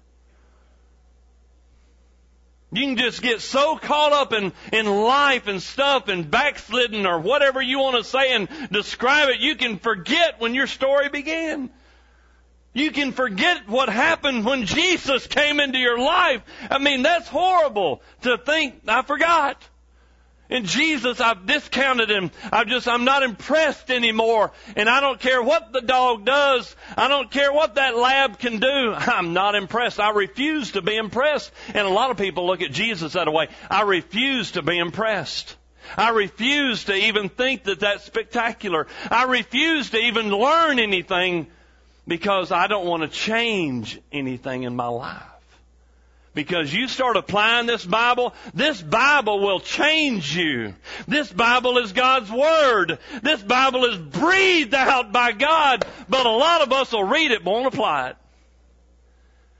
You 2.72 2.82
can 2.82 2.96
just 2.96 3.22
get 3.22 3.40
so 3.40 3.76
caught 3.76 4.12
up 4.12 4.32
in, 4.32 4.52
in 4.72 4.86
life 4.86 5.46
and 5.46 5.62
stuff 5.62 6.08
and 6.08 6.30
backslidden 6.30 7.06
or 7.06 7.20
whatever 7.20 7.62
you 7.62 7.78
want 7.78 7.96
to 7.96 8.04
say 8.04 8.34
and 8.34 8.48
describe 8.72 9.28
it, 9.28 9.40
you 9.40 9.54
can 9.54 9.78
forget 9.78 10.40
when 10.40 10.54
your 10.54 10.66
story 10.66 11.08
began. 11.08 11.70
You 12.72 12.90
can 12.90 13.12
forget 13.12 13.68
what 13.68 13.88
happened 13.88 14.44
when 14.44 14.66
Jesus 14.66 15.26
came 15.26 15.60
into 15.60 15.78
your 15.78 15.98
life. 15.98 16.42
I 16.70 16.78
mean, 16.78 17.02
that's 17.02 17.28
horrible 17.28 18.02
to 18.22 18.36
think, 18.36 18.82
I 18.86 19.02
forgot. 19.02 19.62
And 20.48 20.66
Jesus, 20.66 21.20
I've 21.20 21.46
discounted 21.46 22.10
him. 22.10 22.30
I 22.52 22.64
just, 22.64 22.86
I'm 22.86 23.04
not 23.04 23.22
impressed 23.22 23.90
anymore. 23.90 24.52
And 24.76 24.88
I 24.88 25.00
don't 25.00 25.18
care 25.18 25.42
what 25.42 25.72
the 25.72 25.80
dog 25.80 26.24
does. 26.24 26.74
I 26.96 27.08
don't 27.08 27.30
care 27.30 27.52
what 27.52 27.74
that 27.74 27.96
lab 27.96 28.38
can 28.38 28.60
do. 28.60 28.66
I'm 28.96 29.32
not 29.32 29.54
impressed. 29.54 29.98
I 29.98 30.10
refuse 30.10 30.72
to 30.72 30.82
be 30.82 30.96
impressed. 30.96 31.50
And 31.68 31.86
a 31.86 31.90
lot 31.90 32.10
of 32.10 32.16
people 32.16 32.46
look 32.46 32.62
at 32.62 32.70
Jesus 32.70 33.14
that 33.14 33.32
way. 33.32 33.48
I 33.70 33.82
refuse 33.82 34.52
to 34.52 34.62
be 34.62 34.78
impressed. 34.78 35.56
I 35.96 36.10
refuse 36.10 36.84
to 36.84 36.94
even 36.94 37.28
think 37.28 37.64
that 37.64 37.80
that's 37.80 38.04
spectacular. 38.04 38.86
I 39.10 39.24
refuse 39.24 39.90
to 39.90 39.98
even 39.98 40.30
learn 40.30 40.78
anything 40.78 41.46
because 42.06 42.52
I 42.52 42.66
don't 42.66 42.86
want 42.86 43.02
to 43.02 43.08
change 43.08 44.00
anything 44.12 44.64
in 44.64 44.76
my 44.76 44.88
life. 44.88 45.35
Because 46.36 46.70
you 46.70 46.86
start 46.86 47.16
applying 47.16 47.64
this 47.64 47.82
Bible, 47.82 48.34
this 48.52 48.82
Bible 48.82 49.40
will 49.40 49.58
change 49.58 50.36
you. 50.36 50.74
This 51.08 51.32
Bible 51.32 51.78
is 51.78 51.92
God's 51.92 52.30
Word. 52.30 52.98
This 53.22 53.42
Bible 53.42 53.86
is 53.86 53.96
breathed 53.96 54.74
out 54.74 55.12
by 55.12 55.32
God, 55.32 55.86
but 56.10 56.26
a 56.26 56.30
lot 56.30 56.60
of 56.60 56.72
us 56.74 56.92
will 56.92 57.04
read 57.04 57.30
it 57.30 57.42
but 57.42 57.52
won't 57.52 57.72
apply 57.72 58.10
it. 58.10 58.16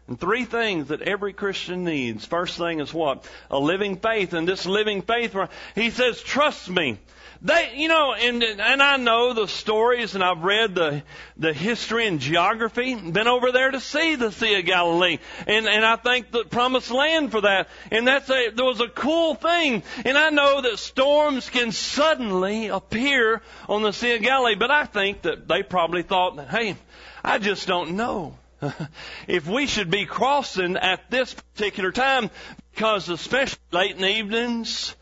And 0.06 0.20
three 0.20 0.44
things 0.44 0.88
that 0.88 1.00
every 1.00 1.32
Christian 1.32 1.82
needs. 1.82 2.26
First 2.26 2.58
thing 2.58 2.80
is 2.80 2.92
what? 2.92 3.26
A 3.50 3.58
living 3.58 3.96
faith. 3.96 4.34
And 4.34 4.46
this 4.46 4.66
living 4.66 5.00
faith, 5.00 5.34
he 5.74 5.88
says, 5.88 6.20
trust 6.20 6.68
me. 6.68 6.98
They, 7.42 7.72
you 7.76 7.88
know, 7.88 8.14
and, 8.14 8.42
and 8.42 8.82
I 8.82 8.96
know 8.96 9.34
the 9.34 9.46
stories 9.46 10.14
and 10.14 10.24
I've 10.24 10.42
read 10.42 10.74
the, 10.74 11.02
the 11.36 11.52
history 11.52 12.06
and 12.06 12.18
geography, 12.20 12.94
been 12.94 13.28
over 13.28 13.52
there 13.52 13.70
to 13.70 13.80
see 13.80 14.16
the 14.16 14.32
Sea 14.32 14.58
of 14.58 14.64
Galilee. 14.64 15.18
And, 15.46 15.66
and 15.66 15.84
I 15.84 15.96
thank 15.96 16.30
the 16.30 16.44
promised 16.44 16.90
land 16.90 17.30
for 17.30 17.42
that. 17.42 17.68
And 17.90 18.06
that's 18.08 18.30
a, 18.30 18.50
there 18.50 18.64
was 18.64 18.80
a 18.80 18.88
cool 18.88 19.34
thing. 19.34 19.82
And 20.04 20.16
I 20.16 20.30
know 20.30 20.62
that 20.62 20.78
storms 20.78 21.50
can 21.50 21.72
suddenly 21.72 22.68
appear 22.68 23.42
on 23.68 23.82
the 23.82 23.92
Sea 23.92 24.16
of 24.16 24.22
Galilee, 24.22 24.54
but 24.54 24.70
I 24.70 24.84
think 24.84 25.22
that 25.22 25.46
they 25.46 25.62
probably 25.62 26.02
thought, 26.02 26.36
that, 26.36 26.48
hey, 26.48 26.76
I 27.22 27.38
just 27.38 27.66
don't 27.66 27.96
know. 27.96 28.36
if 29.28 29.46
we 29.46 29.66
should 29.66 29.90
be 29.90 30.06
crossing 30.06 30.76
at 30.76 31.10
this 31.10 31.34
particular 31.34 31.92
time, 31.92 32.30
because 32.74 33.08
especially 33.08 33.58
late 33.72 33.92
in 33.92 34.00
the 34.00 34.08
evenings, 34.08 34.94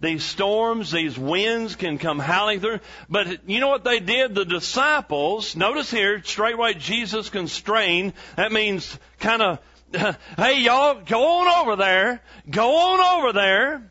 these 0.00 0.24
storms, 0.24 0.90
these 0.90 1.18
winds 1.18 1.76
can 1.76 1.98
come 1.98 2.18
howling 2.18 2.60
through. 2.60 2.80
But 3.08 3.48
you 3.48 3.60
know 3.60 3.68
what 3.68 3.84
they 3.84 4.00
did? 4.00 4.34
The 4.34 4.46
disciples, 4.46 5.54
notice 5.54 5.90
here, 5.90 6.22
straightway 6.24 6.74
Jesus 6.74 7.28
constrained. 7.28 8.14
That 8.36 8.50
means 8.50 8.98
kind 9.18 9.42
of, 9.42 9.58
hey 10.36 10.60
y'all, 10.62 11.02
go 11.04 11.40
on 11.40 11.48
over 11.48 11.76
there. 11.76 12.22
Go 12.48 12.76
on 12.76 13.18
over 13.18 13.32
there. 13.34 13.90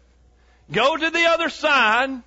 Go 0.71 0.97
to 0.97 1.09
the 1.09 1.25
other 1.25 1.49
side. 1.49 2.23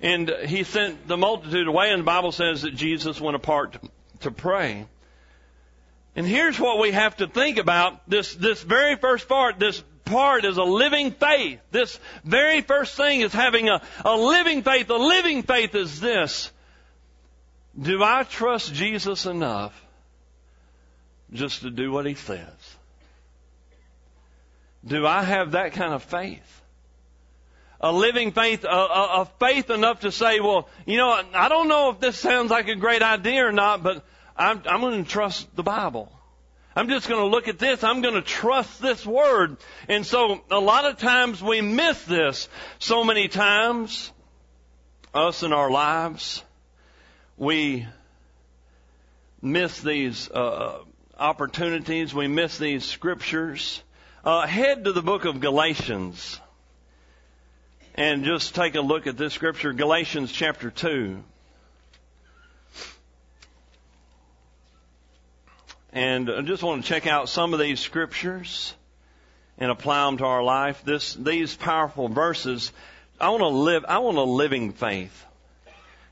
And 0.00 0.28
he 0.46 0.64
sent 0.64 1.06
the 1.06 1.16
multitude 1.16 1.66
away 1.66 1.90
and 1.90 2.00
the 2.00 2.04
Bible 2.04 2.32
says 2.32 2.62
that 2.62 2.74
Jesus 2.74 3.20
went 3.20 3.36
apart 3.36 3.76
to, 4.20 4.30
pray. 4.30 4.86
And 6.14 6.26
here's 6.26 6.58
what 6.58 6.80
we 6.80 6.92
have 6.92 7.16
to 7.18 7.28
think 7.28 7.58
about. 7.58 8.08
This, 8.08 8.34
this 8.34 8.62
very 8.62 8.96
first 8.96 9.28
part, 9.28 9.58
this 9.58 9.82
part 10.08 10.44
is 10.44 10.56
a 10.56 10.64
living 10.64 11.12
faith. 11.12 11.60
This 11.70 11.98
very 12.24 12.62
first 12.62 12.96
thing 12.96 13.20
is 13.20 13.32
having 13.32 13.68
a, 13.68 13.80
a 14.04 14.16
living 14.16 14.62
faith. 14.62 14.90
A 14.90 14.96
living 14.96 15.42
faith 15.42 15.74
is 15.74 16.00
this. 16.00 16.50
Do 17.80 18.02
I 18.02 18.24
trust 18.24 18.74
Jesus 18.74 19.26
enough 19.26 19.80
just 21.32 21.62
to 21.62 21.70
do 21.70 21.92
what 21.92 22.06
he 22.06 22.14
says? 22.14 22.76
Do 24.84 25.06
I 25.06 25.22
have 25.22 25.52
that 25.52 25.74
kind 25.74 25.92
of 25.92 26.02
faith? 26.02 26.54
a 27.80 27.92
living 27.92 28.32
faith, 28.32 28.64
a, 28.64 28.68
a, 28.68 29.20
a 29.20 29.28
faith 29.38 29.70
enough 29.70 30.00
to 30.00 30.10
say, 30.10 30.40
well, 30.40 30.68
you 30.84 30.96
know, 30.96 31.10
I 31.32 31.48
don't 31.48 31.68
know 31.68 31.90
if 31.90 32.00
this 32.00 32.18
sounds 32.18 32.50
like 32.50 32.68
a 32.68 32.74
great 32.74 33.02
idea 33.02 33.46
or 33.46 33.52
not, 33.52 33.82
but 33.82 34.04
I'm, 34.36 34.62
I'm 34.66 34.80
going 34.80 35.04
to 35.04 35.08
trust 35.08 35.54
the 35.54 35.62
Bible. 35.62 36.12
I'm 36.78 36.88
just 36.88 37.08
going 37.08 37.20
to 37.20 37.26
look 37.26 37.48
at 37.48 37.58
this. 37.58 37.82
I'm 37.82 38.02
going 38.02 38.14
to 38.14 38.22
trust 38.22 38.80
this 38.80 39.04
word. 39.04 39.56
And 39.88 40.06
so 40.06 40.40
a 40.48 40.60
lot 40.60 40.84
of 40.84 40.96
times 40.96 41.42
we 41.42 41.60
miss 41.60 42.00
this. 42.04 42.48
So 42.78 43.02
many 43.02 43.26
times, 43.26 44.12
us 45.12 45.42
in 45.42 45.52
our 45.52 45.72
lives, 45.72 46.44
we 47.36 47.84
miss 49.42 49.80
these 49.80 50.30
uh, 50.30 50.78
opportunities. 51.18 52.14
We 52.14 52.28
miss 52.28 52.58
these 52.58 52.84
scriptures. 52.84 53.82
Uh, 54.24 54.46
head 54.46 54.84
to 54.84 54.92
the 54.92 55.02
book 55.02 55.24
of 55.24 55.40
Galatians 55.40 56.38
and 57.96 58.22
just 58.22 58.54
take 58.54 58.76
a 58.76 58.80
look 58.82 59.08
at 59.08 59.16
this 59.16 59.34
scripture, 59.34 59.72
Galatians 59.72 60.30
chapter 60.30 60.70
2. 60.70 61.24
And 65.92 66.30
I 66.30 66.42
just 66.42 66.62
want 66.62 66.82
to 66.82 66.88
check 66.88 67.06
out 67.06 67.28
some 67.28 67.54
of 67.54 67.60
these 67.60 67.80
scriptures 67.80 68.74
and 69.56 69.70
apply 69.70 70.04
them 70.04 70.18
to 70.18 70.24
our 70.24 70.42
life. 70.42 70.82
This, 70.84 71.14
these 71.14 71.56
powerful 71.56 72.08
verses, 72.08 72.72
I 73.20 73.30
want 73.30 73.40
to 73.40 73.48
live, 73.48 73.84
I 73.88 73.98
want 73.98 74.18
a 74.18 74.22
living 74.22 74.72
faith. 74.72 75.24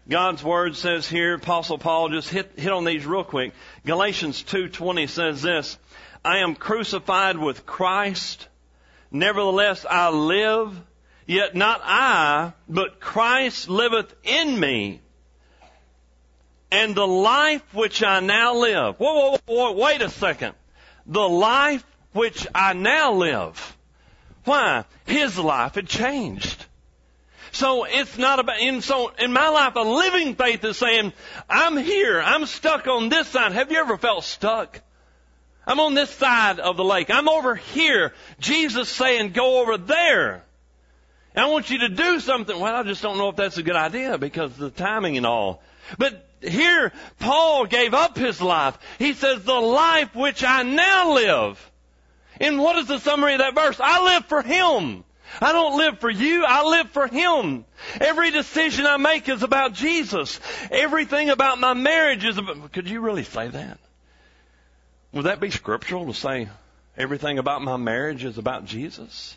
God's 0.08 0.42
word 0.42 0.76
says 0.76 1.08
here, 1.08 1.34
Apostle 1.34 1.78
Paul 1.78 2.10
just 2.10 2.28
hit, 2.28 2.52
hit 2.56 2.72
on 2.72 2.84
these 2.84 3.04
real 3.04 3.24
quick. 3.24 3.52
Galatians 3.84 4.42
2.20 4.44 5.08
says 5.08 5.42
this, 5.42 5.78
I 6.24 6.38
am 6.38 6.54
crucified 6.54 7.38
with 7.38 7.66
Christ. 7.66 8.48
Nevertheless 9.10 9.84
I 9.88 10.10
live, 10.10 10.80
yet 11.26 11.54
not 11.54 11.80
I, 11.84 12.52
but 12.68 13.00
Christ 13.00 13.68
liveth 13.68 14.14
in 14.24 14.58
me. 14.58 15.00
And 16.70 16.94
the 16.94 17.06
life 17.06 17.62
which 17.72 18.02
I 18.02 18.20
now 18.20 18.56
live. 18.56 18.96
Whoa, 18.96 19.14
whoa, 19.14 19.38
whoa, 19.46 19.72
wait 19.72 20.02
a 20.02 20.10
second. 20.10 20.54
The 21.06 21.28
life 21.28 21.84
which 22.12 22.46
I 22.54 22.72
now 22.72 23.12
live. 23.12 23.76
Why? 24.44 24.84
His 25.06 25.38
life 25.38 25.74
had 25.74 25.86
changed. 25.86 26.64
So 27.52 27.84
it's 27.84 28.18
not 28.18 28.38
about, 28.38 28.60
in, 28.60 28.82
so 28.82 29.12
in 29.18 29.32
my 29.32 29.48
life, 29.48 29.76
a 29.76 29.80
living 29.80 30.34
faith 30.34 30.64
is 30.64 30.76
saying, 30.76 31.12
I'm 31.48 31.76
here, 31.76 32.20
I'm 32.20 32.46
stuck 32.46 32.86
on 32.86 33.08
this 33.08 33.28
side. 33.28 33.52
Have 33.52 33.70
you 33.70 33.78
ever 33.78 33.96
felt 33.96 34.24
stuck? 34.24 34.80
I'm 35.66 35.80
on 35.80 35.94
this 35.94 36.10
side 36.10 36.60
of 36.60 36.76
the 36.76 36.84
lake. 36.84 37.10
I'm 37.10 37.28
over 37.28 37.54
here. 37.54 38.12
Jesus 38.38 38.88
saying, 38.88 39.32
go 39.32 39.62
over 39.62 39.78
there. 39.78 40.44
And 41.34 41.44
I 41.44 41.48
want 41.48 41.70
you 41.70 41.78
to 41.78 41.88
do 41.88 42.20
something. 42.20 42.58
Well, 42.58 42.74
I 42.74 42.82
just 42.82 43.02
don't 43.02 43.18
know 43.18 43.28
if 43.30 43.36
that's 43.36 43.58
a 43.58 43.62
good 43.62 43.76
idea 43.76 44.16
because 44.16 44.52
of 44.52 44.58
the 44.58 44.70
timing 44.70 45.16
and 45.16 45.26
all. 45.26 45.62
But 45.98 46.24
here, 46.48 46.92
Paul 47.18 47.66
gave 47.66 47.94
up 47.94 48.16
his 48.16 48.40
life. 48.40 48.78
He 48.98 49.14
says, 49.14 49.44
the 49.44 49.52
life 49.52 50.14
which 50.14 50.44
I 50.44 50.62
now 50.62 51.14
live. 51.14 51.72
And 52.40 52.58
what 52.58 52.76
is 52.76 52.86
the 52.86 52.98
summary 52.98 53.34
of 53.34 53.38
that 53.38 53.54
verse? 53.54 53.80
I 53.80 54.14
live 54.14 54.26
for 54.26 54.42
Him. 54.42 55.04
I 55.40 55.52
don't 55.52 55.76
live 55.76 55.98
for 55.98 56.10
you, 56.10 56.44
I 56.46 56.64
live 56.64 56.90
for 56.90 57.06
Him. 57.08 57.64
Every 58.00 58.30
decision 58.30 58.86
I 58.86 58.96
make 58.96 59.28
is 59.28 59.42
about 59.42 59.72
Jesus. 59.72 60.40
Everything 60.70 61.30
about 61.30 61.58
my 61.58 61.74
marriage 61.74 62.24
is 62.24 62.38
about, 62.38 62.72
could 62.72 62.88
you 62.88 63.00
really 63.00 63.24
say 63.24 63.48
that? 63.48 63.78
Would 65.12 65.24
that 65.24 65.40
be 65.40 65.50
scriptural 65.50 66.06
to 66.06 66.14
say 66.14 66.48
everything 66.96 67.38
about 67.38 67.62
my 67.62 67.76
marriage 67.76 68.24
is 68.24 68.38
about 68.38 68.66
Jesus? 68.66 69.36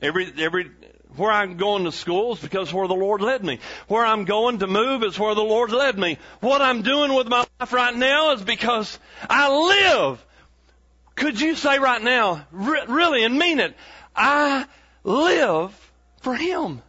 Every, 0.00 0.32
every, 0.38 0.70
where 1.16 1.30
I'm 1.30 1.56
going 1.56 1.84
to 1.84 1.92
school 1.92 2.34
is 2.34 2.40
because 2.40 2.72
where 2.72 2.88
the 2.88 2.94
Lord 2.94 3.22
led 3.22 3.42
me. 3.42 3.60
Where 3.88 4.04
I'm 4.04 4.24
going 4.24 4.58
to 4.58 4.66
move 4.66 5.02
is 5.02 5.18
where 5.18 5.34
the 5.34 5.42
Lord 5.42 5.72
led 5.72 5.98
me. 5.98 6.18
What 6.40 6.60
I'm 6.60 6.82
doing 6.82 7.14
with 7.14 7.28
my 7.28 7.46
life 7.58 7.72
right 7.72 7.94
now 7.94 8.32
is 8.32 8.42
because 8.42 8.98
I 9.28 9.48
live. 9.48 10.24
Could 11.14 11.40
you 11.40 11.54
say 11.54 11.78
right 11.78 12.02
now, 12.02 12.46
really, 12.52 13.24
and 13.24 13.38
mean 13.38 13.58
it, 13.58 13.74
I 14.14 14.66
live 15.02 15.74
for 16.20 16.34
Him. 16.34 16.82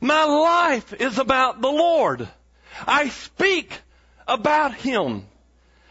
My 0.00 0.24
life 0.24 0.92
is 0.94 1.18
about 1.18 1.60
the 1.60 1.70
Lord. 1.70 2.28
I 2.86 3.10
speak 3.10 3.78
about 4.26 4.74
Him. 4.74 5.26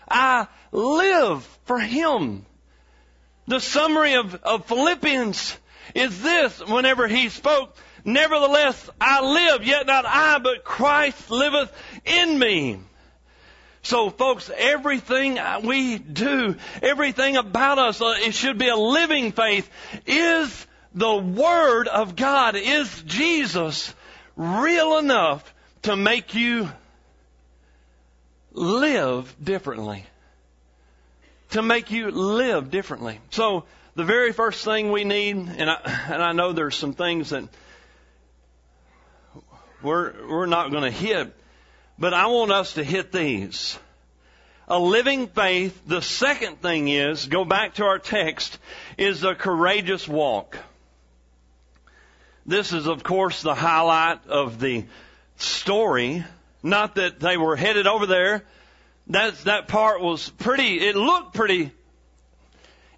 I 0.09 0.47
live 0.73 1.43
for 1.63 1.79
Him. 1.79 2.45
The 3.47 3.59
summary 3.59 4.15
of, 4.15 4.35
of 4.35 4.65
Philippians 4.65 5.57
is 5.95 6.21
this 6.21 6.59
whenever 6.65 7.07
he 7.07 7.29
spoke, 7.29 7.75
Nevertheless, 8.03 8.89
I 8.99 9.21
live, 9.21 9.63
yet 9.63 9.85
not 9.85 10.05
I, 10.05 10.39
but 10.39 10.63
Christ 10.63 11.29
liveth 11.29 11.71
in 12.05 12.37
me. 12.37 12.79
So 13.83 14.09
folks, 14.09 14.49
everything 14.55 15.39
we 15.63 15.97
do, 15.97 16.55
everything 16.81 17.37
about 17.37 17.79
us, 17.79 18.01
uh, 18.01 18.15
it 18.19 18.33
should 18.33 18.57
be 18.57 18.69
a 18.69 18.75
living 18.75 19.31
faith. 19.31 19.69
Is 20.05 20.67
the 20.93 21.15
Word 21.15 21.87
of 21.87 22.15
God, 22.15 22.55
is 22.55 23.03
Jesus 23.05 23.93
real 24.35 24.97
enough 24.97 25.53
to 25.83 25.95
make 25.95 26.35
you 26.35 26.69
live 28.51 29.35
differently? 29.43 30.05
To 31.51 31.61
make 31.61 31.91
you 31.91 32.11
live 32.11 32.69
differently. 32.69 33.19
So, 33.31 33.65
the 33.95 34.03
very 34.03 34.31
first 34.31 34.63
thing 34.63 34.91
we 34.91 35.03
need, 35.03 35.35
and 35.35 35.69
I, 35.69 36.07
and 36.09 36.21
I 36.21 36.31
know 36.31 36.53
there's 36.53 36.75
some 36.75 36.93
things 36.93 37.31
that 37.31 37.47
we're, 39.81 40.13
we're 40.27 40.45
not 40.45 40.71
going 40.71 40.83
to 40.83 40.91
hit, 40.91 41.35
but 41.99 42.13
I 42.13 42.27
want 42.27 42.51
us 42.51 42.75
to 42.75 42.83
hit 42.83 43.11
these. 43.11 43.77
A 44.67 44.79
living 44.79 45.27
faith, 45.27 45.81
the 45.85 46.01
second 46.01 46.61
thing 46.61 46.87
is, 46.87 47.25
go 47.25 47.43
back 47.43 47.75
to 47.75 47.85
our 47.85 47.99
text, 47.99 48.57
is 48.97 49.23
a 49.23 49.35
courageous 49.35 50.07
walk. 50.07 50.57
This 52.45 52.71
is 52.71 52.87
of 52.87 53.03
course 53.03 53.41
the 53.41 53.53
highlight 53.53 54.27
of 54.27 54.59
the 54.59 54.85
story. 55.35 56.23
Not 56.63 56.95
that 56.95 57.19
they 57.19 57.37
were 57.37 57.55
headed 57.55 57.87
over 57.87 58.05
there. 58.05 58.45
That, 59.07 59.37
that 59.43 59.67
part 59.67 60.01
was 60.01 60.29
pretty, 60.29 60.79
it 60.79 60.95
looked 60.95 61.33
pretty 61.33 61.71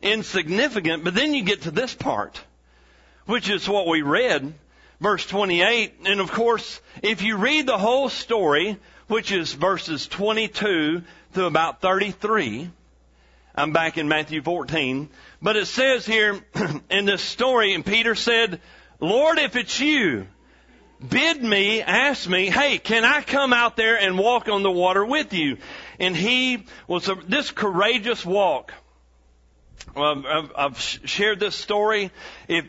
insignificant, 0.03 1.03
but 1.03 1.15
then 1.15 1.33
you 1.33 1.43
get 1.43 1.63
to 1.63 1.71
this 1.71 1.93
part, 1.93 2.39
which 3.25 3.49
is 3.49 3.67
what 3.67 3.87
we 3.87 4.01
read 4.01 4.53
verse 5.03 5.25
28. 5.27 5.95
And 6.05 6.21
of 6.21 6.31
course, 6.31 6.79
if 7.01 7.21
you 7.21 7.35
read 7.37 7.67
the 7.67 7.77
whole 7.77 8.09
story, 8.09 8.79
which 9.07 9.31
is 9.31 9.53
verses 9.53 10.07
22 10.07 11.03
to 11.33 11.45
about 11.45 11.81
33, 11.81 12.69
I'm 13.53 13.73
back 13.73 13.97
in 13.97 14.07
Matthew 14.07 14.41
14, 14.41 15.09
but 15.41 15.57
it 15.57 15.67
says 15.67 16.05
here 16.05 16.39
in 16.89 17.05
this 17.05 17.21
story, 17.21 17.73
and 17.73 17.85
Peter 17.85 18.15
said, 18.15 18.61
Lord, 18.99 19.39
if 19.39 19.57
it's 19.57 19.79
you, 19.79 20.25
bid 21.07 21.43
me, 21.43 21.81
ask 21.81 22.27
me, 22.27 22.49
hey, 22.49 22.77
can 22.77 23.03
I 23.03 23.21
come 23.21 23.51
out 23.51 23.75
there 23.75 23.99
and 23.99 24.17
walk 24.17 24.47
on 24.47 24.63
the 24.63 24.71
water 24.71 25.05
with 25.05 25.33
you? 25.33 25.57
And 25.99 26.15
he 26.15 26.65
was 26.87 27.09
a, 27.09 27.15
this 27.27 27.51
courageous 27.51 28.25
walk. 28.25 28.73
I've, 29.95 30.51
I've 30.55 30.79
shared 30.79 31.39
this 31.39 31.55
story. 31.55 32.11
If 32.47 32.65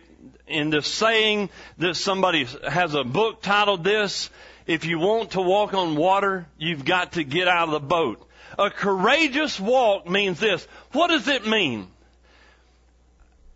in 0.46 0.70
the 0.70 0.82
saying 0.82 1.50
that 1.78 1.94
somebody 1.94 2.46
has 2.68 2.94
a 2.94 3.04
book 3.04 3.42
titled 3.42 3.84
this, 3.84 4.30
if 4.66 4.84
you 4.84 4.98
want 4.98 5.32
to 5.32 5.40
walk 5.40 5.74
on 5.74 5.96
water, 5.96 6.46
you've 6.58 6.84
got 6.84 7.12
to 7.12 7.24
get 7.24 7.48
out 7.48 7.68
of 7.68 7.72
the 7.72 7.80
boat. 7.80 8.26
A 8.58 8.70
courageous 8.70 9.58
walk 9.58 10.08
means 10.08 10.38
this. 10.40 10.66
What 10.92 11.08
does 11.08 11.28
it 11.28 11.46
mean? 11.46 11.88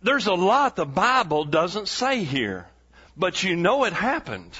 There's 0.01 0.27
a 0.27 0.33
lot 0.33 0.75
the 0.75 0.85
Bible 0.85 1.45
doesn't 1.45 1.87
say 1.87 2.23
here, 2.23 2.67
but 3.17 3.43
you 3.43 3.55
know 3.55 3.83
it 3.85 3.93
happened. 3.93 4.51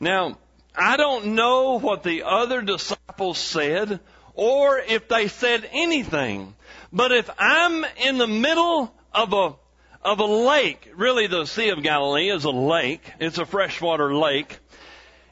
Now, 0.00 0.38
I 0.74 0.96
don't 0.96 1.34
know 1.34 1.78
what 1.78 2.02
the 2.02 2.22
other 2.24 2.62
disciples 2.62 3.38
said 3.38 4.00
or 4.34 4.78
if 4.78 5.08
they 5.08 5.26
said 5.26 5.68
anything, 5.72 6.54
but 6.92 7.12
if 7.12 7.30
I'm 7.38 7.84
in 8.04 8.18
the 8.18 8.26
middle 8.26 8.94
of 9.12 9.32
a 9.32 9.54
of 10.02 10.20
a 10.20 10.24
lake. 10.24 10.90
Really, 10.96 11.26
the 11.26 11.44
Sea 11.44 11.70
of 11.70 11.82
Galilee 11.82 12.30
is 12.30 12.44
a 12.44 12.50
lake. 12.50 13.02
It's 13.20 13.38
a 13.38 13.46
freshwater 13.46 14.14
lake. 14.14 14.58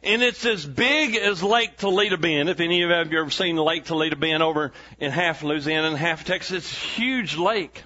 And 0.02 0.22
it's 0.22 0.44
as 0.44 0.64
big 0.64 1.16
as 1.16 1.42
Lake 1.42 1.76
Toledo 1.78 2.16
Bend. 2.16 2.48
If 2.48 2.60
any 2.60 2.82
of 2.82 2.90
you 2.90 2.94
have 2.94 3.12
ever 3.12 3.30
seen 3.30 3.56
Lake 3.56 3.84
Toledo 3.84 4.16
Bend 4.16 4.42
over 4.42 4.72
in 5.00 5.10
half 5.10 5.42
Louisiana 5.42 5.88
and 5.88 5.96
half 5.96 6.24
Texas, 6.24 6.58
it's 6.58 6.72
a 6.72 6.76
huge 6.76 7.36
lake. 7.36 7.82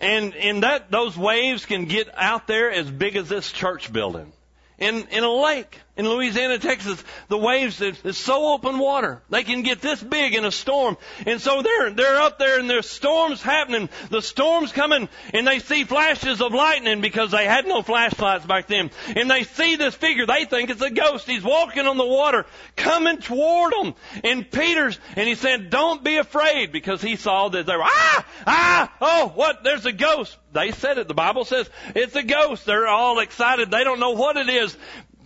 And, 0.00 0.34
and 0.34 0.62
that, 0.62 0.90
those 0.90 1.16
waves 1.16 1.64
can 1.64 1.86
get 1.86 2.08
out 2.14 2.46
there 2.46 2.70
as 2.70 2.90
big 2.90 3.16
as 3.16 3.28
this 3.28 3.50
church 3.50 3.92
building. 3.92 4.32
in, 4.78 5.06
in 5.08 5.24
a 5.24 5.32
lake 5.32 5.80
in 5.98 6.08
Louisiana, 6.08 6.58
Texas. 6.58 7.02
The 7.26 7.36
waves, 7.36 7.80
it's 7.80 8.16
so 8.16 8.52
open 8.52 8.78
water. 8.78 9.20
They 9.28 9.42
can 9.42 9.62
get 9.62 9.82
this 9.82 10.02
big 10.02 10.34
in 10.34 10.44
a 10.44 10.52
storm. 10.52 10.96
And 11.26 11.40
so 11.40 11.60
they're, 11.60 11.90
they're 11.90 12.20
up 12.20 12.38
there 12.38 12.60
and 12.60 12.70
there's 12.70 12.88
storms 12.88 13.42
happening. 13.42 13.90
The 14.08 14.22
storm's 14.22 14.70
coming 14.70 15.08
and 15.34 15.46
they 15.46 15.58
see 15.58 15.82
flashes 15.84 16.40
of 16.40 16.54
lightning 16.54 17.00
because 17.00 17.32
they 17.32 17.44
had 17.44 17.66
no 17.66 17.82
flashlights 17.82 18.46
back 18.46 18.68
then. 18.68 18.90
And 19.16 19.28
they 19.28 19.42
see 19.42 19.74
this 19.74 19.94
figure. 19.96 20.24
They 20.24 20.44
think 20.44 20.70
it's 20.70 20.80
a 20.80 20.90
ghost. 20.90 21.26
He's 21.26 21.42
walking 21.42 21.86
on 21.86 21.96
the 21.96 22.06
water 22.06 22.46
coming 22.76 23.18
toward 23.18 23.72
them. 23.72 23.94
And 24.22 24.48
Peter's, 24.48 24.98
and 25.16 25.28
he 25.28 25.34
said, 25.34 25.68
don't 25.68 26.04
be 26.04 26.16
afraid 26.16 26.70
because 26.70 27.02
he 27.02 27.16
saw 27.16 27.48
that 27.48 27.66
they 27.66 27.76
were, 27.76 27.82
ah, 27.82 28.26
ah, 28.46 28.92
oh, 29.00 29.32
what? 29.34 29.64
There's 29.64 29.84
a 29.84 29.92
ghost. 29.92 30.36
They 30.52 30.70
said 30.70 30.98
it. 30.98 31.08
The 31.08 31.14
Bible 31.14 31.44
says 31.44 31.68
it's 31.94 32.16
a 32.16 32.22
ghost. 32.22 32.64
They're 32.64 32.86
all 32.86 33.18
excited. 33.18 33.70
They 33.70 33.84
don't 33.84 34.00
know 34.00 34.12
what 34.12 34.36
it 34.36 34.48
is. 34.48 34.76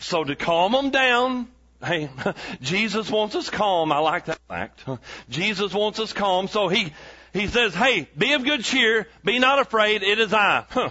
So 0.03 0.25
to 0.25 0.35
calm 0.35 0.73
them 0.73 0.91
down, 0.91 1.49
hey, 1.83 2.11
Jesus 2.61 3.11
wants 3.11 3.37
us 3.37 3.49
calm. 3.49 3.93
I 3.93 3.99
like 3.99 4.27
that 4.27 4.39
fact. 4.49 4.85
Jesus 5.31 5.73
wants 5.73 6.01
us 6.01 6.13
calm. 6.13 6.49
So 6.49 6.69
he, 6.69 6.93
he 7.33 7.47
says, 7.47 7.75
hey, 7.75 8.09
be 8.17 8.33
of 8.33 8.45
good 8.45 8.65
cheer. 8.65 9.07
Be 9.25 9.39
not 9.39 9.61
afraid. 9.61 10.03
It 10.03 10.19
is 10.19 10.35
I. 10.35 10.65
Huh. 10.69 10.91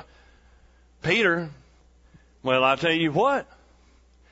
Peter, 1.02 1.50
well, 2.42 2.64
I 2.64 2.76
tell 2.76 2.92
you 2.92 3.12
what. 3.12 3.48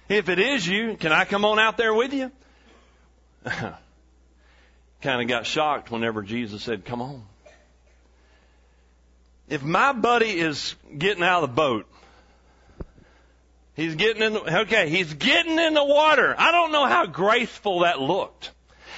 If 0.07 0.29
it 0.29 0.39
is 0.39 0.65
you, 0.65 0.95
can 0.95 1.11
I 1.11 1.25
come 1.25 1.45
on 1.45 1.59
out 1.59 1.77
there 1.77 1.93
with 1.93 2.13
you? 2.13 2.31
kind 5.01 5.21
of 5.21 5.27
got 5.27 5.45
shocked 5.45 5.91
whenever 5.91 6.21
Jesus 6.21 6.63
said, 6.63 6.85
come 6.85 7.01
on. 7.01 7.23
If 9.47 9.63
my 9.63 9.93
buddy 9.93 10.39
is 10.39 10.75
getting 10.95 11.23
out 11.23 11.43
of 11.43 11.49
the 11.49 11.55
boat 11.55 11.87
He's 13.79 13.95
getting 13.95 14.21
in 14.21 14.33
the, 14.33 14.59
okay, 14.63 14.89
he's 14.89 15.13
getting 15.13 15.57
in 15.57 15.73
the 15.73 15.85
water. 15.85 16.35
I 16.37 16.51
don't 16.51 16.73
know 16.73 16.85
how 16.85 17.05
graceful 17.05 17.79
that 17.79 18.01
looked. 18.01 18.51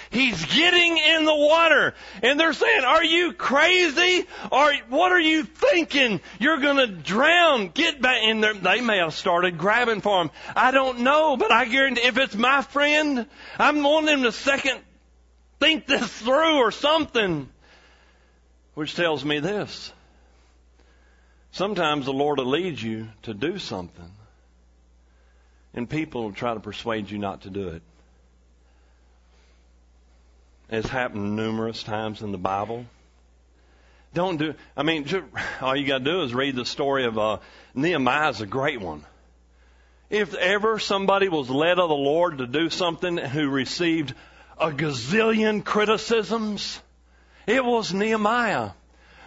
He's 0.10 0.44
getting 0.44 0.98
in 0.98 1.24
the 1.24 1.36
water. 1.36 1.94
And 2.24 2.40
they're 2.40 2.52
saying, 2.52 2.84
are 2.84 3.04
you 3.04 3.34
crazy? 3.34 4.26
Or 4.52 4.74
what 4.90 5.12
are 5.12 5.20
you 5.20 5.44
thinking? 5.44 6.20
You're 6.40 6.58
gonna 6.58 6.88
drown. 6.88 7.68
Get 7.68 8.02
back 8.02 8.24
in 8.24 8.42
there. 8.42 8.56
They 8.56 8.82
may 8.82 8.98
have 8.98 9.14
started 9.14 9.60
grabbing 9.60 10.02
for 10.02 10.20
him. 10.20 10.32
I 10.56 10.72
don't 10.72 11.02
know, 11.02 11.38
but 11.38 11.52
I 11.52 11.66
guarantee 11.66 12.02
if 12.02 12.18
it's 12.18 12.36
my 12.36 12.64
friend, 12.64 13.28
I'm 13.60 13.84
wanting 13.84 14.16
him 14.16 14.24
to 14.24 14.32
second 14.32 14.80
think 15.60 15.86
this 15.86 16.12
through 16.22 16.58
or 16.58 16.72
something. 16.72 17.48
Which 18.74 18.96
tells 18.96 19.24
me 19.24 19.42
this. 19.42 19.94
Sometimes 21.52 22.06
the 22.06 22.14
Lord 22.14 22.40
will 22.40 22.48
lead 22.48 22.82
you 22.82 23.10
to 23.22 23.36
do 23.36 23.60
something 23.60 24.12
and 25.74 25.90
people 25.90 26.24
will 26.24 26.34
try 26.34 26.54
to 26.54 26.60
persuade 26.60 27.10
you 27.10 27.18
not 27.18 27.42
to 27.42 27.50
do 27.50 27.70
it. 27.70 27.82
It's 30.70 30.88
happened 30.88 31.36
numerous 31.36 31.84
times 31.84 32.22
in 32.22 32.32
the 32.32 32.38
Bible. 32.38 32.86
Don't 34.14 34.38
do. 34.38 34.56
I 34.76 34.84
mean, 34.84 35.06
all 35.62 35.76
you 35.76 35.88
got 35.88 36.00
to 36.00 36.04
do 36.04 36.24
is 36.24 36.34
read 36.34 36.56
the 36.56 36.66
story 36.66 37.06
of 37.06 37.18
uh, 37.18 37.38
Nehemiah. 37.74 38.30
Is 38.30 38.42
a 38.42 38.46
great 38.46 38.82
one. 38.82 39.06
If 40.10 40.34
ever 40.34 40.80
somebody 40.80 41.30
was 41.30 41.50
led 41.50 41.80
of 41.80 41.88
the 41.88 41.96
Lord 41.96 42.40
to 42.40 42.48
do 42.48 42.70
something 42.70 43.18
who 43.18 43.50
received 43.50 44.14
a 44.58 44.72
gazillion 44.72 45.64
criticisms, 45.64 46.82
it 47.48 47.64
was 47.64 47.94
Nehemiah. 47.94 48.72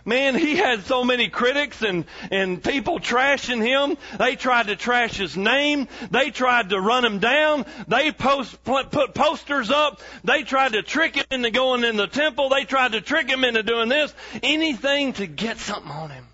Man, 0.06 0.34
he 0.34 0.56
had 0.56 0.84
so 0.84 1.02
many 1.02 1.28
critics 1.28 1.80
and, 1.80 2.04
and 2.30 2.62
people 2.62 3.00
trashing 3.00 3.62
him. 3.62 3.96
They 4.18 4.36
tried 4.36 4.66
to 4.66 4.76
trash 4.76 5.16
his 5.16 5.34
name. 5.34 5.88
They 6.10 6.30
tried 6.30 6.70
to 6.70 6.80
run 6.80 7.06
him 7.06 7.20
down. 7.20 7.64
They 7.88 8.12
post, 8.12 8.62
put 8.64 9.14
posters 9.14 9.70
up. 9.70 10.02
They 10.22 10.42
tried 10.42 10.72
to 10.72 10.82
trick 10.82 11.16
him 11.16 11.24
into 11.30 11.50
going 11.50 11.84
in 11.84 11.96
the 11.96 12.06
temple. 12.06 12.50
They 12.50 12.64
tried 12.64 12.92
to 12.92 13.00
trick 13.00 13.30
him 13.30 13.44
into 13.44 13.62
doing 13.62 13.88
this. 13.88 14.12
Anything 14.42 15.14
to 15.14 15.26
get 15.26 15.58
something 15.58 15.90
on 15.90 16.10
him. 16.10 16.26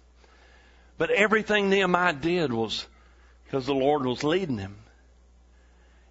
But 0.98 1.10
everything 1.10 1.70
Nehemiah 1.70 2.12
did 2.12 2.52
was 2.52 2.86
because 3.44 3.66
the 3.66 3.74
Lord 3.74 4.04
was 4.04 4.24
leading 4.24 4.58
him. 4.58 4.76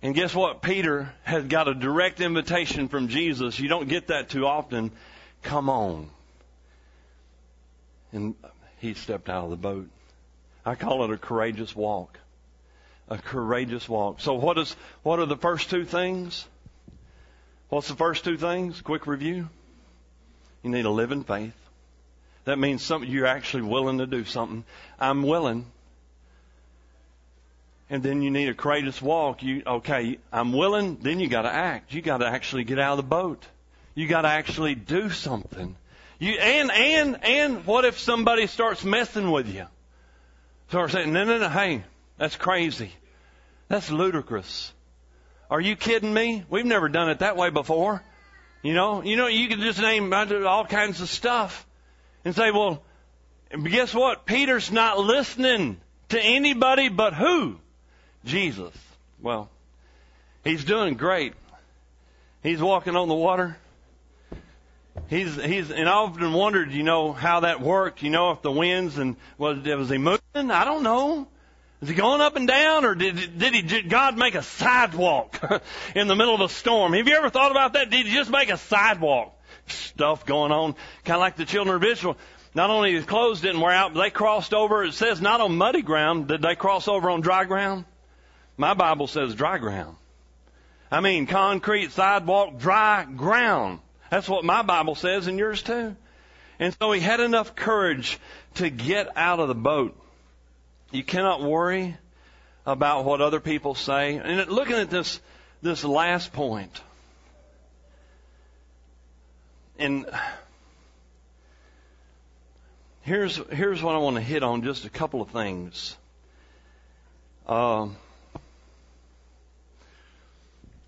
And 0.02 0.16
guess 0.16 0.34
what? 0.34 0.62
Peter 0.62 1.14
had 1.24 1.50
got 1.50 1.68
a 1.68 1.74
direct 1.74 2.22
invitation 2.22 2.88
from 2.88 3.10
Jesus. 3.10 3.60
You 3.60 3.68
don't 3.68 3.90
get 3.90 4.08
that 4.08 4.30
too 4.30 4.46
often. 4.46 4.92
Come 5.44 5.70
on. 5.70 6.10
And 8.12 8.36
he 8.80 8.94
stepped 8.94 9.30
out 9.30 9.46
of 9.46 9.50
the 9.52 9.56
boat. 9.56 9.90
I 10.66 10.76
call 10.76 11.04
it 11.04 11.12
a 11.12 11.18
courageous 11.18 11.76
walk. 11.76 12.20
A 13.10 13.18
courageous 13.18 13.88
walk. 13.88 14.22
So 14.22 14.36
what 14.36 14.58
is, 14.58 14.76
what 15.04 15.20
are 15.20 15.26
the 15.26 15.38
first 15.38 15.70
two 15.70 15.86
things? 15.86 16.48
What's 17.70 17.88
the 17.88 17.96
first 17.96 18.24
two 18.24 18.38
things? 18.38 18.82
Quick 18.82 19.08
review. 19.08 19.50
You 20.64 20.70
need 20.70 20.84
to 20.84 20.90
live 20.90 21.12
in 21.12 21.24
faith. 21.24 21.54
That 22.46 22.58
means 22.58 22.84
something 22.84 23.10
you're 23.10 23.28
actually 23.28 23.64
willing 23.64 24.00
to 24.00 24.08
do 24.08 24.26
something. 24.26 24.64
I'm 25.00 25.24
willing. 25.24 25.66
And 27.90 28.04
then 28.04 28.22
you 28.22 28.32
need 28.32 28.50
a 28.50 28.54
courageous 28.54 29.02
walk. 29.02 29.44
You 29.44 29.64
okay, 29.66 30.20
I'm 30.32 30.54
willing, 30.54 30.98
then 31.02 31.20
you 31.20 31.28
gotta 31.28 31.52
act. 31.52 31.94
You 31.94 32.02
gotta 32.02 32.28
actually 32.28 32.64
get 32.64 32.80
out 32.80 32.94
of 32.94 32.98
the 32.98 33.04
boat. 33.04 33.46
You 33.96 34.08
gotta 34.08 34.28
actually 34.28 34.76
do 34.76 35.10
something. 35.10 35.76
You, 36.20 36.34
and, 36.34 36.70
and, 36.70 37.24
and 37.24 37.66
what 37.66 37.86
if 37.86 37.98
somebody 37.98 38.48
starts 38.48 38.84
messing 38.84 39.32
with 39.32 39.48
you? 39.48 39.66
Start 40.68 40.92
saying, 40.92 41.14
no, 41.14 41.24
no, 41.24 41.40
no, 41.40 41.50
hey, 41.50 41.84
that's 42.18 42.36
crazy. 42.36 42.92
That's 43.70 43.90
ludicrous. 43.90 44.74
Are 45.50 45.62
you 45.62 45.76
kidding 45.76 46.14
me? 46.14 46.44
We've 46.50 46.66
never 46.66 46.90
done 46.90 47.10
it 47.10 47.20
that 47.20 47.38
way 47.38 47.50
before. 47.50 48.04
You 48.62 48.74
know, 48.74 49.02
you 49.02 49.16
know, 49.16 49.28
you 49.28 49.48
can 49.48 49.62
just 49.62 49.80
name 49.80 50.14
all 50.14 50.66
kinds 50.66 51.00
of 51.00 51.10
stuff 51.10 51.66
and 52.26 52.36
say, 52.36 52.52
well, 52.52 52.84
guess 53.64 53.94
what? 53.94 54.26
Peter's 54.26 54.72
not 54.72 55.00
listening 55.00 55.80
to 56.10 56.22
anybody 56.22 56.90
but 56.90 57.14
who? 57.14 57.58
Jesus. 58.26 58.74
Well, 59.22 59.50
he's 60.44 60.66
doing 60.66 60.96
great. 60.96 61.34
He's 62.44 62.62
walking 62.62 62.96
on 62.96 63.08
the 63.08 63.16
water. 63.16 63.58
He's 65.08 65.36
he's 65.36 65.72
and 65.72 65.88
I 65.88 65.94
often 65.94 66.34
wondered, 66.34 66.72
you 66.72 66.84
know, 66.84 67.14
how 67.14 67.42
that 67.42 67.62
worked. 67.62 68.04
You 68.04 68.10
know, 68.10 68.32
if 68.32 68.42
the 68.42 68.52
winds 68.52 68.98
and 68.98 69.16
was 69.38 69.60
was 69.60 69.90
he 69.90 69.98
moving? 69.98 70.20
I 70.36 70.66
don't 70.66 70.84
know. 70.84 71.28
Is 71.82 71.88
he 71.88 71.96
going 71.96 72.20
up 72.20 72.36
and 72.36 72.48
down, 72.48 72.84
or 72.84 72.94
did 72.94 73.40
did 73.40 73.54
he 73.54 73.62
did 73.62 73.90
God 73.90 74.18
make 74.18 74.36
a 74.36 74.44
sidewalk 74.44 75.40
in 75.96 76.08
the 76.08 76.16
middle 76.16 76.36
of 76.36 76.42
a 76.42 76.50
storm? 76.50 76.94
Have 76.94 77.08
you 77.08 77.16
ever 77.16 77.30
thought 77.30 77.52
about 77.52 77.74
that? 77.74 77.90
Did 77.90 78.06
he 78.06 78.14
just 78.14 78.30
make 78.30 78.50
a 78.50 78.58
sidewalk? 78.58 79.36
Stuff 79.68 80.26
going 80.26 80.52
on, 80.52 80.74
kind 81.06 81.16
of 81.16 81.22
like 81.22 81.36
the 81.36 81.46
children 81.46 81.76
of 81.76 81.84
Israel. 81.84 82.18
Not 82.56 82.72
only 82.72 82.94
his 82.94 83.06
clothes 83.06 83.42
didn't 83.42 83.62
wear 83.62 83.72
out, 83.72 83.94
but 83.94 84.02
they 84.02 84.10
crossed 84.10 84.54
over. 84.54 84.84
It 84.84 84.94
says 84.94 85.22
not 85.22 85.42
on 85.42 85.56
muddy 85.56 85.84
ground. 85.84 86.28
Did 86.28 86.42
they 86.42 86.56
cross 86.56 86.88
over 86.88 87.10
on 87.10 87.22
dry 87.22 87.46
ground? 87.46 87.86
My 88.58 88.74
Bible 88.74 89.08
says 89.08 89.36
dry 89.36 89.60
ground. 89.60 89.96
I 90.92 91.02
mean 91.02 91.28
concrete 91.28 91.92
sidewalk, 91.92 92.58
dry 92.58 93.06
ground. 93.06 93.80
That's 94.10 94.28
what 94.28 94.44
my 94.44 94.62
Bible 94.62 94.96
says 94.96 95.28
and 95.28 95.38
yours 95.38 95.62
too. 95.62 95.96
And 96.60 96.76
so 96.82 96.92
he 96.92 97.00
had 97.00 97.20
enough 97.20 97.56
courage 97.56 98.20
to 98.56 98.70
get 98.70 99.16
out 99.16 99.40
of 99.40 99.48
the 99.48 99.56
boat. 99.56 99.96
You 100.92 101.04
cannot 101.04 101.42
worry 101.42 101.96
about 102.66 103.06
what 103.06 103.22
other 103.22 103.40
people 103.40 103.76
say. 103.76 104.18
And 104.18 104.50
looking 104.50 104.76
at 104.76 104.90
this, 104.90 105.20
this 105.62 105.84
last 105.84 106.34
point. 106.34 106.82
and 109.80 110.06
here's 113.02 113.38
here's 113.52 113.82
what 113.82 113.96
I 113.96 113.98
want 113.98 114.18
to 114.18 114.22
hit 114.22 114.44
on. 114.44 114.62
Just 114.62 114.86
a 114.86 114.90
couple 114.90 115.22
of 115.22 115.30
things. 115.30 115.98
Um, 117.48 117.96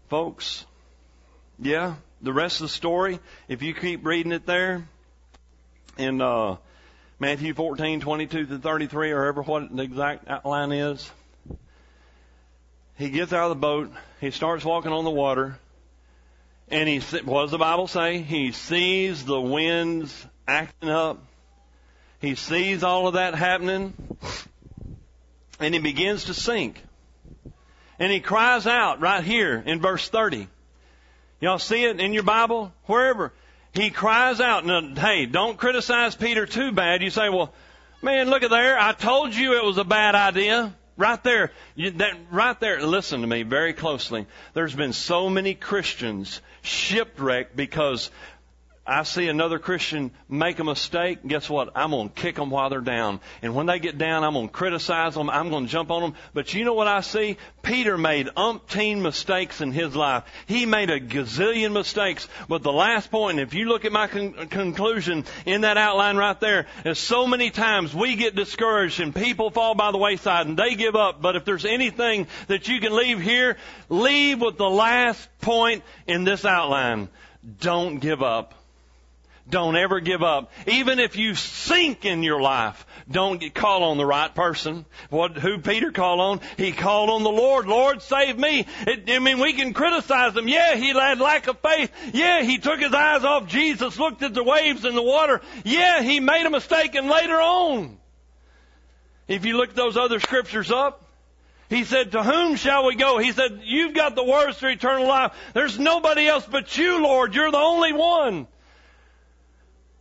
folks, 0.10 0.66
yeah, 1.58 1.96
the 2.22 2.34
rest 2.34 2.62
of 2.62 2.66
the 2.66 2.70
story, 2.70 3.20
if 3.48 3.62
you 3.62 3.74
keep 3.74 4.06
reading 4.06 4.32
it 4.32 4.46
there, 4.46 4.88
in 5.98 6.22
uh, 6.22 6.58
Matthew 7.20 7.54
14, 7.54 8.00
22 8.00 8.46
to 8.46 8.58
33, 8.60 9.12
or 9.12 9.26
ever 9.26 9.42
what 9.42 9.76
the 9.76 9.84
exact 9.84 10.28
outline 10.28 10.72
is, 10.72 11.10
he 12.98 13.10
gets 13.10 13.34
out 13.34 13.44
of 13.44 13.50
the 13.50 13.62
boat, 13.62 13.92
he 14.20 14.32
starts 14.32 14.64
walking 14.64 14.92
on 14.92 15.04
the 15.04 15.12
water, 15.12 15.58
and 16.70 16.88
he, 16.88 17.00
what 17.26 17.44
does 17.44 17.52
the 17.52 17.58
Bible 17.58 17.88
say? 17.88 18.20
He 18.20 18.52
sees 18.52 19.26
the 19.26 19.42
winds 19.42 20.26
acting 20.48 20.90
up. 20.90 21.24
He 22.20 22.36
sees 22.36 22.84
all 22.84 23.08
of 23.08 23.16
that 23.16 23.34
happening, 23.36 23.94
and 25.60 25.74
he 25.74 25.80
begins 25.80 26.26
to 26.26 26.34
sink. 26.34 26.82
And 28.00 28.12
he 28.12 28.20
cries 28.20 28.68
out 28.68 29.02
right 29.02 29.24
here 29.24 29.62
in 29.66 29.82
verse 29.82 30.08
30. 30.08 30.48
Y'all 31.42 31.60
see 31.60 31.84
it 31.84 32.00
in 32.00 32.14
your 32.14 32.24
Bible? 32.24 32.72
Wherever. 32.86 33.34
He 33.74 33.90
cries 33.90 34.40
out. 34.40 34.64
Now, 34.64 34.82
hey, 34.96 35.26
don't 35.26 35.58
criticize 35.58 36.16
Peter 36.16 36.46
too 36.46 36.72
bad. 36.72 37.02
You 37.02 37.10
say, 37.10 37.30
well, 37.30 37.52
man, 38.02 38.30
look 38.30 38.44
at 38.44 38.52
there. 38.52 38.80
I 38.80 38.94
told 38.94 39.34
you 39.34 39.58
it 39.58 39.64
was 39.64 39.80
a 39.80 39.84
bad 39.84 40.14
idea. 40.14 40.74
right 40.98 41.24
there, 41.24 41.52
you, 41.76 41.92
that, 41.92 42.16
right 42.32 42.60
there, 42.60 42.82
listen 42.86 43.22
to 43.22 43.28
me 43.28 43.44
very 43.44 43.74
closely. 43.74 44.28
There's 44.54 44.76
been 44.76 44.94
so 44.94 45.30
many 45.30 45.56
Christians 45.56 46.42
shipwrecked 46.62 47.56
because 47.56 48.12
I 48.86 49.04
see 49.04 49.28
another 49.28 49.60
Christian 49.60 50.10
make 50.28 50.58
a 50.58 50.64
mistake, 50.64 51.20
guess 51.26 51.48
what? 51.48 51.70
I'm 51.76 51.92
going 51.92 52.10
to 52.10 52.16
kick 52.16 52.36
them 52.36 52.50
while 52.50 52.72
they're 52.72 52.82
down. 52.82 53.20
And 53.44 53.54
when 53.54 53.68
they 53.68 53.78
get 53.78 54.00
down, 54.00 54.24
I'm 54.24 54.34
going 54.34 54.48
to 54.48 54.54
criticize 54.54 55.14
them. 55.14 55.30
I'm 55.30 55.52
going 55.52 55.66
to 55.68 55.72
jump 55.72 55.92
on 55.92 56.02
them. 56.02 56.14
But 56.34 56.56
you 56.56 56.66
know 56.66 56.74
what 56.74 56.88
I 56.88 57.02
see? 57.02 57.38
Peter 57.62 57.96
made 57.96 58.26
umpteen 58.36 59.02
mistakes 59.02 59.62
in 59.62 59.72
his 59.72 59.96
life. 59.96 60.24
He 60.48 60.66
made 60.66 60.90
a 60.90 61.00
gazillion 61.00 61.74
mistakes. 61.74 62.28
But 62.50 62.64
the 62.64 62.72
last 62.72 63.12
point, 63.12 63.40
if 63.40 63.54
you 63.54 63.66
look 63.66 63.86
at 63.86 63.92
my 63.92 64.08
con- 64.08 64.48
conclusion 64.48 65.26
in 65.46 65.62
that 65.62 65.78
outline 65.78 66.18
right 66.18 66.40
there, 66.40 66.66
is 66.84 66.98
so 66.98 67.28
many 67.28 67.52
times 67.52 67.94
we 67.94 68.16
get 68.16 68.36
discouraged 68.36 69.00
and 69.00 69.14
people 69.14 69.52
fall 69.52 69.76
by 69.76 69.92
the 69.92 70.00
wayside 70.00 70.48
and 70.48 70.58
they 70.58 70.74
give 70.74 70.96
up. 70.96 71.22
But 71.22 71.36
if 71.36 71.46
there's 71.46 71.66
anything 71.66 72.26
that 72.48 72.68
you 72.68 72.80
can 72.80 72.96
leave 72.96 73.22
here, 73.22 73.58
leave 73.90 74.42
with 74.42 74.58
the 74.58 74.70
last 74.70 75.30
point 75.40 75.84
in 76.08 76.24
this 76.24 76.46
outline. 76.46 77.10
Don't 77.60 78.00
give 78.00 78.24
up. 78.24 78.56
Don't 79.50 79.76
ever 79.76 80.00
give 80.00 80.24
up. 80.24 80.52
Even 80.68 81.00
if 81.00 81.18
you 81.18 81.36
sink 81.36 82.06
in 82.06 82.24
your 82.24 82.42
life, 82.42 82.86
don't 83.10 83.54
call 83.54 83.84
on 83.84 83.98
the 83.98 84.06
right 84.06 84.34
person. 84.34 84.86
What, 85.10 85.38
who 85.38 85.58
Peter 85.58 85.92
called 85.92 86.20
on? 86.20 86.42
He 86.58 86.72
called 86.72 87.10
on 87.10 87.24
the 87.24 87.32
Lord. 87.32 87.68
Lord, 87.68 88.02
save 88.02 88.38
me. 88.38 88.66
It, 88.88 89.10
I 89.10 89.20
mean, 89.20 89.40
we 89.40 89.54
can 89.54 89.74
criticize 89.74 90.38
him. 90.38 90.48
Yeah, 90.48 90.76
he 90.76 90.90
had 90.90 91.20
lack 91.20 91.48
of 91.48 91.60
faith. 91.60 91.92
Yeah, 92.14 92.44
he 92.44 92.60
took 92.60 92.80
his 92.80 92.94
eyes 92.94 93.24
off 93.24 93.48
Jesus, 93.48 94.00
looked 94.00 94.22
at 94.24 94.34
the 94.34 94.44
waves 94.44 94.86
and 94.86 94.96
the 94.96 95.02
water. 95.02 95.42
Yeah, 95.66 96.02
he 96.02 96.20
made 96.20 96.46
a 96.46 96.50
mistake 96.50 96.96
and 96.96 97.10
later 97.10 97.42
on. 97.42 97.98
If 99.28 99.46
you 99.46 99.58
look 99.58 99.74
those 99.74 99.98
other 99.98 100.20
scriptures 100.20 100.72
up, 100.72 101.08
he 101.70 101.86
said, 101.86 102.12
to 102.12 102.22
whom 102.22 102.58
shall 102.58 102.86
we 102.86 102.96
go? 102.96 103.18
He 103.18 103.32
said, 103.32 103.62
you've 103.64 103.94
got 103.94 104.14
the 104.14 104.26
words 104.26 104.58
to 104.60 104.68
eternal 104.68 105.08
life. 105.08 105.34
There's 105.54 105.80
nobody 105.80 106.28
else 106.28 106.46
but 106.46 106.78
you, 106.78 107.02
Lord. 107.02 107.34
You're 107.34 107.50
the 107.50 107.58
only 107.58 107.94
one 107.94 108.48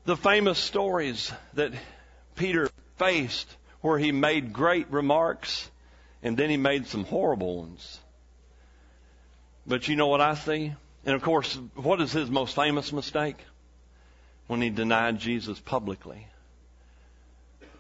the 0.05 0.17
famous 0.17 0.59
stories 0.59 1.33
that 1.55 1.73
Peter 2.37 2.69
faced 2.97 3.57
where 3.81 3.99
he 3.99 4.13
made 4.13 4.53
great 4.53 4.91
remarks 4.91 5.71
and 6.23 6.37
then 6.37 6.51
he 6.51 6.57
made 6.57 6.87
some 6.87 7.05
horrible 7.05 7.59
ones. 7.59 8.01
But 9.67 9.89
you 9.89 9.97
know 9.97 10.09
what 10.09 10.21
I 10.21 10.35
see? 10.35 10.73
And 11.05 11.15
of 11.15 11.23
course, 11.23 11.59
what 11.75 12.01
is 12.01 12.13
his 12.13 12.31
most 12.31 12.55
famous 12.55 12.93
mistake? 12.93 13.37
When 14.47 14.61
he 14.61 14.71
denied 14.71 15.19
Jesus 15.19 15.61
publicly. 15.61 16.27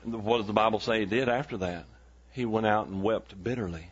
What 0.04 0.38
does 0.38 0.46
the 0.46 0.52
Bible 0.52 0.80
say 0.80 1.00
he 1.00 1.06
did 1.06 1.28
after 1.28 1.58
that? 1.58 1.84
He 2.32 2.44
went 2.44 2.66
out 2.66 2.86
and 2.86 3.02
wept 3.02 3.42
bitterly. 3.42 3.88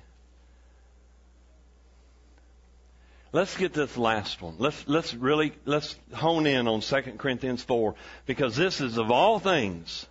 Let's 3.31 3.57
get 3.57 3.75
this 3.75 3.97
last 3.99 4.41
one. 4.41 4.55
Let's, 4.59 4.88
let's 4.88 5.12
really, 5.12 5.53
let's 5.67 5.97
hone 6.14 6.47
in 6.47 6.67
on 6.67 6.81
2 6.81 6.97
Corinthians 7.19 7.62
4 7.62 7.95
because 8.25 8.57
this 8.57 8.81
is 8.81 8.97
of 8.97 9.11
all 9.11 9.38
things, 9.38 10.07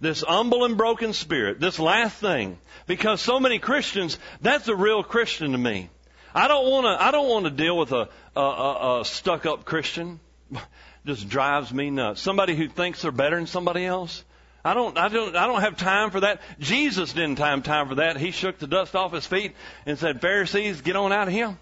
this 0.00 0.22
humble 0.22 0.64
and 0.64 0.76
broken 0.76 1.14
spirit, 1.14 1.58
this 1.58 1.80
last 1.80 2.16
thing, 2.16 2.58
because 2.86 3.20
so 3.20 3.40
many 3.40 3.58
Christians, 3.58 4.18
that's 4.40 4.68
a 4.68 4.76
real 4.76 5.02
Christian 5.02 5.52
to 5.52 5.58
me. 5.58 5.90
I 6.34 6.46
don't 6.46 6.70
want 6.70 6.84
to, 6.84 7.04
I 7.04 7.10
don't 7.10 7.28
want 7.28 7.44
to 7.46 7.50
deal 7.50 7.76
with 7.76 7.90
a, 7.92 8.08
a, 8.36 8.40
a, 8.40 9.00
a 9.00 9.04
stuck 9.04 9.44
up 9.44 9.64
Christian. 9.64 10.20
Just 11.04 11.28
drives 11.28 11.72
me 11.72 11.90
nuts. 11.90 12.20
Somebody 12.20 12.54
who 12.54 12.68
thinks 12.68 13.02
they're 13.02 13.10
better 13.10 13.34
than 13.34 13.48
somebody 13.48 13.84
else. 13.84 14.24
I 14.64 14.74
don't, 14.74 14.96
I 14.96 15.08
don't, 15.08 15.34
I 15.34 15.48
don't 15.48 15.60
have 15.60 15.76
time 15.76 16.12
for 16.12 16.20
that. 16.20 16.40
Jesus 16.60 17.12
didn't 17.12 17.40
have 17.40 17.64
time 17.64 17.88
for 17.88 17.96
that. 17.96 18.16
He 18.16 18.30
shook 18.30 18.60
the 18.60 18.68
dust 18.68 18.94
off 18.94 19.12
his 19.12 19.26
feet 19.26 19.54
and 19.86 19.98
said, 19.98 20.20
Pharisees, 20.20 20.82
get 20.82 20.94
on 20.94 21.12
out 21.12 21.26
of 21.26 21.34
here. 21.34 21.58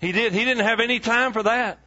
He 0.00 0.12
did. 0.12 0.32
He 0.32 0.44
didn't 0.44 0.64
have 0.64 0.80
any 0.80 0.98
time 0.98 1.32
for 1.32 1.42
that. 1.42 1.78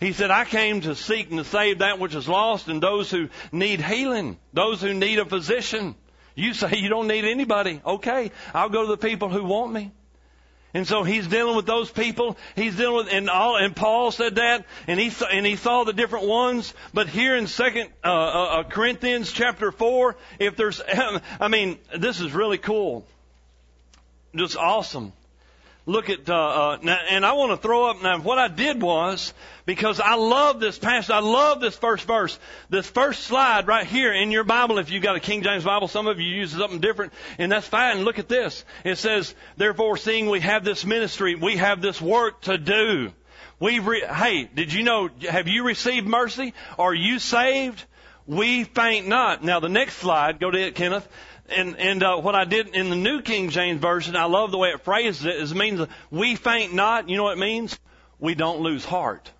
He 0.00 0.12
said, 0.12 0.30
I 0.30 0.44
came 0.44 0.82
to 0.82 0.94
seek 0.94 1.30
and 1.30 1.38
to 1.38 1.44
save 1.44 1.78
that 1.78 1.98
which 1.98 2.14
is 2.14 2.28
lost 2.28 2.68
and 2.68 2.82
those 2.82 3.10
who 3.10 3.28
need 3.50 3.80
healing, 3.80 4.36
those 4.52 4.82
who 4.82 4.92
need 4.92 5.18
a 5.18 5.24
physician. 5.24 5.94
You 6.34 6.52
say 6.52 6.76
you 6.76 6.90
don't 6.90 7.06
need 7.06 7.24
anybody. 7.24 7.80
Okay, 7.84 8.30
I'll 8.52 8.68
go 8.68 8.82
to 8.82 8.88
the 8.88 8.98
people 8.98 9.30
who 9.30 9.44
want 9.44 9.72
me. 9.72 9.90
And 10.74 10.86
so 10.86 11.04
he's 11.04 11.26
dealing 11.26 11.56
with 11.56 11.64
those 11.64 11.90
people. 11.90 12.36
He's 12.54 12.76
dealing 12.76 12.96
with, 12.96 13.08
and 13.10 13.30
all, 13.30 13.56
and 13.56 13.74
Paul 13.74 14.10
said 14.10 14.34
that, 14.34 14.66
and 14.86 15.00
he 15.00 15.10
and 15.32 15.46
he 15.46 15.56
saw 15.56 15.84
the 15.84 15.94
different 15.94 16.26
ones. 16.26 16.74
But 16.92 17.08
here 17.08 17.34
in 17.34 17.46
Second 17.46 17.88
uh, 18.04 18.08
uh, 18.08 18.62
Corinthians 18.64 19.32
chapter 19.32 19.72
four, 19.72 20.16
if 20.38 20.56
there's, 20.56 20.82
I 21.40 21.48
mean, 21.48 21.78
this 21.96 22.20
is 22.20 22.34
really 22.34 22.58
cool, 22.58 23.06
just 24.34 24.58
awesome 24.58 25.14
look 25.86 26.10
at, 26.10 26.28
uh, 26.28 26.34
uh, 26.34 26.78
now, 26.82 26.98
and 27.08 27.24
I 27.24 27.32
want 27.34 27.52
to 27.52 27.56
throw 27.56 27.88
up 27.88 28.02
now 28.02 28.18
what 28.18 28.38
I 28.38 28.48
did 28.48 28.82
was, 28.82 29.32
because 29.64 30.00
I 30.00 30.16
love 30.16 30.58
this 30.58 30.78
passage, 30.78 31.10
I 31.10 31.20
love 31.20 31.60
this 31.60 31.76
first 31.76 32.06
verse, 32.06 32.38
this 32.68 32.88
first 32.88 33.22
slide 33.22 33.68
right 33.68 33.86
here 33.86 34.12
in 34.12 34.32
your 34.32 34.44
Bible, 34.44 34.78
if 34.78 34.90
you've 34.90 35.02
got 35.02 35.16
a 35.16 35.20
King 35.20 35.42
James 35.42 35.64
Bible, 35.64 35.86
some 35.86 36.08
of 36.08 36.18
you 36.18 36.28
use 36.28 36.50
something 36.50 36.80
different, 36.80 37.12
and 37.38 37.50
that's 37.50 37.68
fine. 37.68 38.02
Look 38.02 38.18
at 38.18 38.28
this. 38.28 38.64
It 38.84 38.98
says, 38.98 39.34
therefore 39.56 39.96
seeing 39.96 40.28
we 40.28 40.40
have 40.40 40.64
this 40.64 40.84
ministry, 40.84 41.36
we 41.36 41.56
have 41.56 41.80
this 41.80 42.00
work 42.00 42.42
to 42.42 42.58
do. 42.58 43.12
We 43.60 43.78
re- 43.78 44.04
hey, 44.06 44.50
did 44.52 44.72
you 44.72 44.82
know, 44.82 45.08
have 45.30 45.48
you 45.48 45.64
received 45.64 46.06
mercy? 46.06 46.52
Are 46.78 46.92
you 46.92 47.18
saved? 47.20 47.82
We 48.26 48.64
faint 48.64 49.06
not. 49.06 49.44
Now 49.44 49.60
the 49.60 49.68
next 49.68 49.98
slide, 49.98 50.40
go 50.40 50.50
to 50.50 50.58
it, 50.58 50.74
Kenneth 50.74 51.08
and 51.50 51.76
and 51.78 52.02
uh, 52.02 52.16
what 52.16 52.34
I 52.34 52.44
did 52.44 52.74
in 52.74 52.90
the 52.90 52.96
New 52.96 53.22
King 53.22 53.50
James 53.50 53.80
version, 53.80 54.16
I 54.16 54.24
love 54.24 54.50
the 54.50 54.58
way 54.58 54.70
it 54.70 54.82
phrases 54.82 55.24
it. 55.24 55.36
It 55.36 55.54
means 55.54 55.86
we 56.10 56.36
faint 56.36 56.74
not. 56.74 57.08
You 57.08 57.16
know 57.16 57.24
what 57.24 57.38
it 57.38 57.40
means? 57.40 57.78
We 58.18 58.34
don't 58.34 58.60
lose 58.60 58.84
heart. 58.84 59.30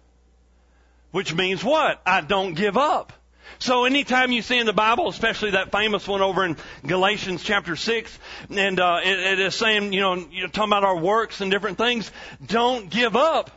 Which 1.11 1.35
means 1.35 1.65
what? 1.65 2.01
I 2.05 2.21
don't 2.21 2.55
give 2.55 2.77
up. 2.77 3.13
So 3.59 3.85
anytime 3.85 4.33
you 4.33 4.43
see 4.43 4.59
in 4.59 4.67
the 4.67 4.73
Bible, 4.73 5.09
especially 5.09 5.53
that 5.53 5.73
famous 5.73 6.07
one 6.07 6.21
over 6.21 6.45
in 6.45 6.57
Galatians 6.85 7.43
chapter 7.43 7.75
six, 7.77 8.19
and 8.51 8.79
uh, 8.79 9.01
it, 9.03 9.19
it 9.19 9.41
is 9.41 9.55
saying, 9.55 9.93
you 9.93 10.01
know, 10.01 10.15
you're 10.31 10.49
talking 10.49 10.71
about 10.71 10.85
our 10.85 10.99
works 10.99 11.41
and 11.41 11.51
different 11.51 11.79
things, 11.79 12.11
don't 12.45 12.91
give 12.91 13.17
up. 13.17 13.51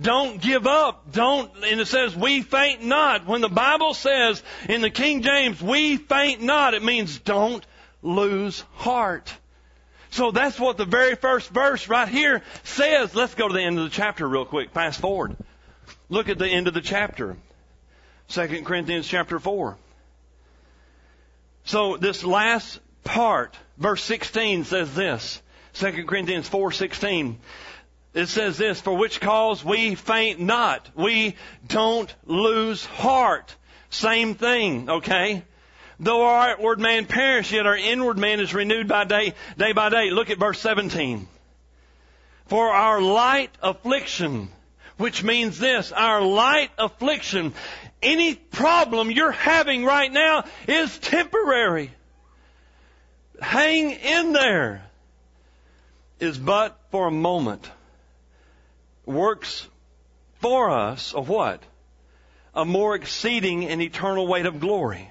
Don't 0.00 0.40
give 0.40 0.66
up. 0.66 1.12
Don't, 1.12 1.50
and 1.64 1.80
it 1.80 1.86
says, 1.86 2.16
we 2.16 2.42
faint 2.42 2.82
not. 2.82 3.26
When 3.26 3.40
the 3.40 3.48
Bible 3.48 3.94
says 3.94 4.42
in 4.68 4.80
the 4.80 4.90
King 4.90 5.22
James, 5.22 5.60
we 5.60 5.96
faint 5.96 6.42
not, 6.42 6.74
it 6.74 6.82
means 6.82 7.18
don't 7.18 7.64
lose 8.02 8.64
heart. 8.74 9.32
So 10.10 10.30
that's 10.30 10.58
what 10.58 10.76
the 10.76 10.84
very 10.84 11.14
first 11.14 11.50
verse 11.50 11.88
right 11.88 12.08
here 12.08 12.42
says. 12.64 13.14
Let's 13.14 13.34
go 13.34 13.48
to 13.48 13.54
the 13.54 13.62
end 13.62 13.78
of 13.78 13.84
the 13.84 13.90
chapter 13.90 14.28
real 14.28 14.44
quick. 14.44 14.72
Fast 14.72 15.00
forward. 15.00 15.36
Look 16.08 16.28
at 16.28 16.38
the 16.38 16.48
end 16.48 16.68
of 16.68 16.74
the 16.74 16.80
chapter. 16.82 17.36
2 18.28 18.62
Corinthians 18.62 19.06
chapter 19.06 19.38
4. 19.38 19.76
So 21.64 21.96
this 21.96 22.24
last 22.24 22.80
part, 23.04 23.56
verse 23.78 24.02
16 24.02 24.64
says 24.64 24.94
this. 24.94 25.40
2 25.74 26.04
Corinthians 26.04 26.48
4:16 26.48 27.36
it 28.14 28.26
says 28.26 28.58
this, 28.58 28.80
for 28.80 28.96
which 28.96 29.20
cause 29.20 29.64
we 29.64 29.94
faint 29.94 30.38
not. 30.38 30.90
We 30.94 31.36
don't 31.66 32.14
lose 32.26 32.84
heart. 32.84 33.56
Same 33.88 34.34
thing, 34.34 34.88
okay? 34.88 35.44
Though 35.98 36.24
our 36.24 36.50
outward 36.50 36.78
man 36.78 37.06
perish, 37.06 37.52
yet 37.52 37.66
our 37.66 37.76
inward 37.76 38.18
man 38.18 38.40
is 38.40 38.52
renewed 38.52 38.88
by 38.88 39.04
day, 39.04 39.34
day 39.56 39.72
by 39.72 39.88
day. 39.88 40.10
Look 40.10 40.30
at 40.30 40.38
verse 40.38 40.60
17. 40.60 41.26
For 42.46 42.68
our 42.68 43.00
light 43.00 43.50
affliction, 43.62 44.50
which 44.98 45.22
means 45.22 45.58
this, 45.58 45.90
our 45.90 46.20
light 46.20 46.70
affliction, 46.76 47.54
any 48.02 48.34
problem 48.34 49.10
you're 49.10 49.30
having 49.30 49.86
right 49.86 50.12
now 50.12 50.44
is 50.68 50.98
temporary. 50.98 51.92
Hang 53.40 53.92
in 53.92 54.32
there. 54.32 54.84
Is 56.20 56.38
but 56.38 56.78
for 56.90 57.08
a 57.08 57.10
moment 57.10 57.68
works 59.06 59.66
for 60.40 60.70
us 60.70 61.14
of 61.14 61.28
what? 61.28 61.62
A 62.54 62.64
more 62.64 62.94
exceeding 62.94 63.66
and 63.66 63.80
eternal 63.80 64.26
weight 64.26 64.46
of 64.46 64.60
glory. 64.60 65.10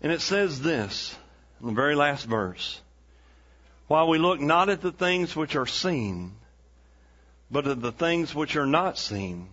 And 0.00 0.12
it 0.12 0.20
says 0.20 0.60
this 0.60 1.16
in 1.60 1.66
the 1.66 1.72
very 1.72 1.94
last 1.94 2.24
verse. 2.26 2.80
While 3.88 4.08
we 4.08 4.18
look 4.18 4.40
not 4.40 4.68
at 4.68 4.82
the 4.82 4.92
things 4.92 5.34
which 5.34 5.56
are 5.56 5.66
seen, 5.66 6.32
but 7.50 7.66
at 7.66 7.80
the 7.80 7.92
things 7.92 8.34
which 8.34 8.56
are 8.56 8.66
not 8.66 8.98
seen. 8.98 9.48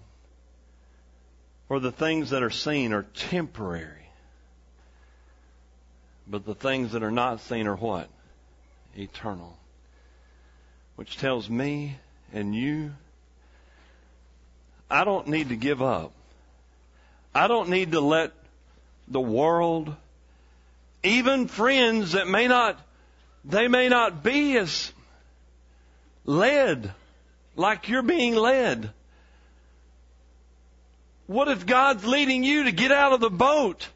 For 1.67 1.79
the 1.79 1.91
things 1.91 2.29
that 2.29 2.43
are 2.43 2.51
seen 2.51 2.93
are 2.93 3.03
temporary. 3.03 4.09
But 6.27 6.45
the 6.45 6.53
things 6.55 6.91
that 6.91 7.03
are 7.03 7.11
not 7.11 7.39
seen 7.41 7.67
are 7.67 7.75
what? 7.75 8.09
Eternal. 8.95 9.57
Which 10.95 11.17
tells 11.17 11.49
me 11.49 11.97
and 12.33 12.55
you, 12.55 12.91
I 14.89 15.03
don't 15.03 15.27
need 15.27 15.49
to 15.49 15.55
give 15.55 15.81
up. 15.81 16.11
I 17.33 17.47
don't 17.47 17.69
need 17.69 17.91
to 17.91 17.99
let 17.99 18.31
the 19.07 19.21
world, 19.21 19.95
even 21.03 21.47
friends 21.47 22.13
that 22.13 22.27
may 22.27 22.47
not, 22.47 22.79
they 23.43 23.67
may 23.67 23.89
not 23.89 24.23
be 24.23 24.57
as 24.57 24.91
led 26.25 26.93
like 27.55 27.89
you're 27.89 28.01
being 28.01 28.35
led. 28.35 28.89
What 31.27 31.47
if 31.47 31.65
God's 31.65 32.05
leading 32.05 32.43
you 32.43 32.63
to 32.63 32.71
get 32.71 32.91
out 32.91 33.13
of 33.13 33.19
the 33.19 33.29
boat? 33.29 33.87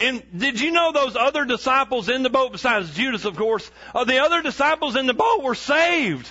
And 0.00 0.22
did 0.36 0.60
you 0.60 0.72
know 0.72 0.90
those 0.92 1.14
other 1.14 1.44
disciples 1.44 2.08
in 2.08 2.22
the 2.22 2.30
boat, 2.30 2.52
besides 2.52 2.92
Judas, 2.94 3.24
of 3.24 3.36
course, 3.36 3.70
uh, 3.94 4.04
the 4.04 4.18
other 4.18 4.42
disciples 4.42 4.96
in 4.96 5.06
the 5.06 5.14
boat 5.14 5.42
were 5.42 5.54
saved. 5.54 6.28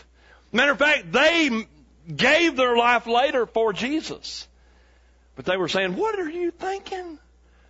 Matter 0.52 0.72
of 0.72 0.80
fact, 0.80 1.12
they 1.12 1.68
gave 2.14 2.56
their 2.56 2.76
life 2.76 3.08
later 3.08 3.46
for 3.46 3.74
Jesus. 3.74 4.48
But 5.36 5.46
they 5.46 5.58
were 5.58 5.70
saying, 5.70 5.96
what 5.96 6.20
are 6.20 6.30
you 6.30 6.52
thinking? 6.52 7.18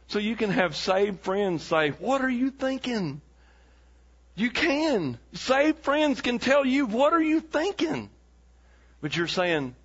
So 0.07 0.19
you 0.19 0.35
can 0.35 0.49
have 0.49 0.75
saved 0.75 1.21
friends 1.21 1.63
say, 1.63 1.89
what 1.91 2.21
are 2.21 2.29
you 2.29 2.49
thinking? 2.49 3.21
You 4.35 4.49
can. 4.49 5.17
Saved 5.33 5.79
friends 5.79 6.21
can 6.21 6.39
tell 6.39 6.65
you, 6.65 6.85
what 6.85 7.13
are 7.13 7.21
you 7.21 7.39
thinking? 7.39 8.09
But 9.01 9.15
you're 9.15 9.27
saying, 9.27 9.75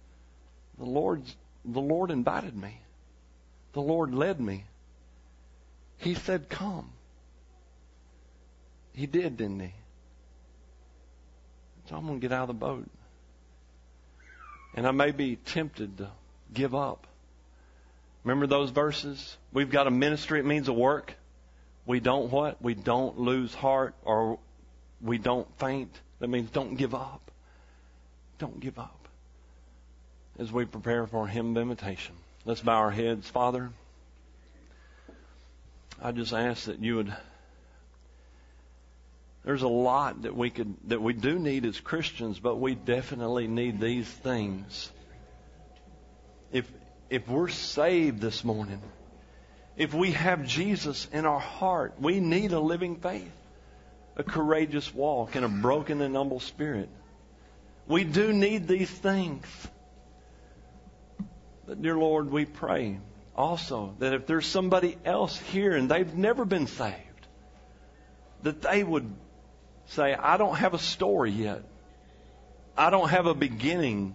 the 0.78 0.84
Lord, 0.84 1.22
the 1.64 1.80
Lord 1.80 2.10
invited 2.10 2.56
me. 2.56 2.80
The 3.72 3.82
Lord 3.82 4.14
led 4.14 4.40
me. 4.40 4.64
He 5.98 6.14
said, 6.14 6.48
come. 6.48 6.90
He 8.94 9.06
did, 9.06 9.36
didn't 9.36 9.60
he? 9.60 9.72
So 11.88 11.96
I'm 11.96 12.06
going 12.06 12.20
to 12.20 12.28
get 12.28 12.32
out 12.32 12.42
of 12.42 12.48
the 12.48 12.54
boat. 12.54 12.88
And 14.74 14.86
I 14.86 14.90
may 14.90 15.12
be 15.12 15.36
tempted 15.36 15.98
to 15.98 16.10
give 16.52 16.74
up. 16.74 17.06
Remember 18.24 18.46
those 18.46 18.70
verses? 18.70 19.36
We've 19.52 19.70
got 19.70 19.86
a 19.86 19.90
ministry, 19.90 20.40
it 20.40 20.46
means 20.46 20.68
a 20.68 20.72
work. 20.72 21.14
We 21.86 22.00
don't 22.00 22.30
what? 22.30 22.60
We 22.60 22.74
don't 22.74 23.20
lose 23.20 23.54
heart 23.54 23.94
or 24.04 24.38
we 25.00 25.18
don't 25.18 25.46
faint. 25.58 25.92
That 26.18 26.28
means 26.28 26.50
don't 26.50 26.74
give 26.74 26.94
up. 26.94 27.30
Don't 28.38 28.58
give 28.58 28.78
up. 28.78 29.08
As 30.38 30.52
we 30.52 30.64
prepare 30.64 31.06
for 31.06 31.26
a 31.26 31.30
hymn 31.30 31.56
of 31.56 31.62
invitation, 31.62 32.14
let's 32.44 32.60
bow 32.60 32.76
our 32.76 32.90
heads. 32.90 33.30
Father, 33.30 33.70
I 36.02 36.12
just 36.12 36.32
ask 36.32 36.64
that 36.64 36.80
you 36.80 36.96
would. 36.96 37.16
There's 39.46 39.62
a 39.62 39.68
lot 39.68 40.22
that 40.22 40.36
we 40.36 40.50
could 40.50 40.74
that 40.88 41.00
we 41.00 41.12
do 41.12 41.38
need 41.38 41.64
as 41.66 41.78
Christians, 41.78 42.40
but 42.40 42.56
we 42.56 42.74
definitely 42.74 43.46
need 43.46 43.80
these 43.80 44.08
things. 44.08 44.90
If 46.50 46.68
if 47.08 47.28
we're 47.28 47.46
saved 47.46 48.20
this 48.20 48.42
morning, 48.42 48.82
if 49.76 49.94
we 49.94 50.10
have 50.10 50.44
Jesus 50.44 51.08
in 51.12 51.26
our 51.26 51.38
heart, 51.38 51.94
we 52.00 52.18
need 52.18 52.50
a 52.50 52.58
living 52.58 52.96
faith, 52.96 53.30
a 54.16 54.24
courageous 54.24 54.92
walk, 54.92 55.36
and 55.36 55.44
a 55.44 55.48
broken 55.48 56.02
and 56.02 56.16
humble 56.16 56.40
spirit. 56.40 56.88
We 57.86 58.02
do 58.02 58.32
need 58.32 58.66
these 58.66 58.90
things. 58.90 59.46
But 61.68 61.80
dear 61.80 61.96
Lord, 61.96 62.32
we 62.32 62.46
pray 62.46 62.98
also 63.36 63.94
that 64.00 64.12
if 64.12 64.26
there's 64.26 64.46
somebody 64.46 64.98
else 65.04 65.38
here 65.38 65.70
and 65.76 65.88
they've 65.88 66.14
never 66.16 66.44
been 66.44 66.66
saved, 66.66 67.28
that 68.42 68.60
they 68.60 68.82
would 68.82 69.08
say, 69.86 70.14
I 70.14 70.36
don't 70.36 70.56
have 70.56 70.74
a 70.74 70.78
story 70.78 71.30
yet. 71.30 71.62
I 72.76 72.90
don't 72.90 73.08
have 73.08 73.26
a 73.26 73.34
beginning. 73.34 74.14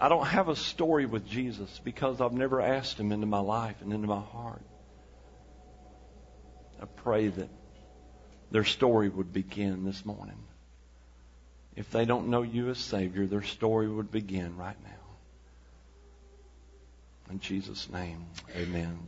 I 0.00 0.08
don't 0.08 0.26
have 0.26 0.48
a 0.48 0.56
story 0.56 1.06
with 1.06 1.26
Jesus 1.26 1.80
because 1.84 2.20
I've 2.20 2.32
never 2.32 2.60
asked 2.60 2.98
Him 2.98 3.12
into 3.12 3.26
my 3.26 3.40
life 3.40 3.76
and 3.80 3.92
into 3.92 4.08
my 4.08 4.20
heart. 4.20 4.62
I 6.80 6.86
pray 6.86 7.28
that 7.28 7.48
their 8.50 8.64
story 8.64 9.08
would 9.08 9.32
begin 9.32 9.84
this 9.84 10.04
morning. 10.04 10.38
If 11.76 11.90
they 11.90 12.04
don't 12.04 12.28
know 12.28 12.42
you 12.42 12.70
as 12.70 12.78
Savior, 12.78 13.26
their 13.26 13.42
story 13.42 13.88
would 13.88 14.10
begin 14.10 14.56
right 14.56 14.76
now. 14.82 14.90
In 17.30 17.40
Jesus' 17.40 17.88
name, 17.90 18.26
amen. 18.56 18.98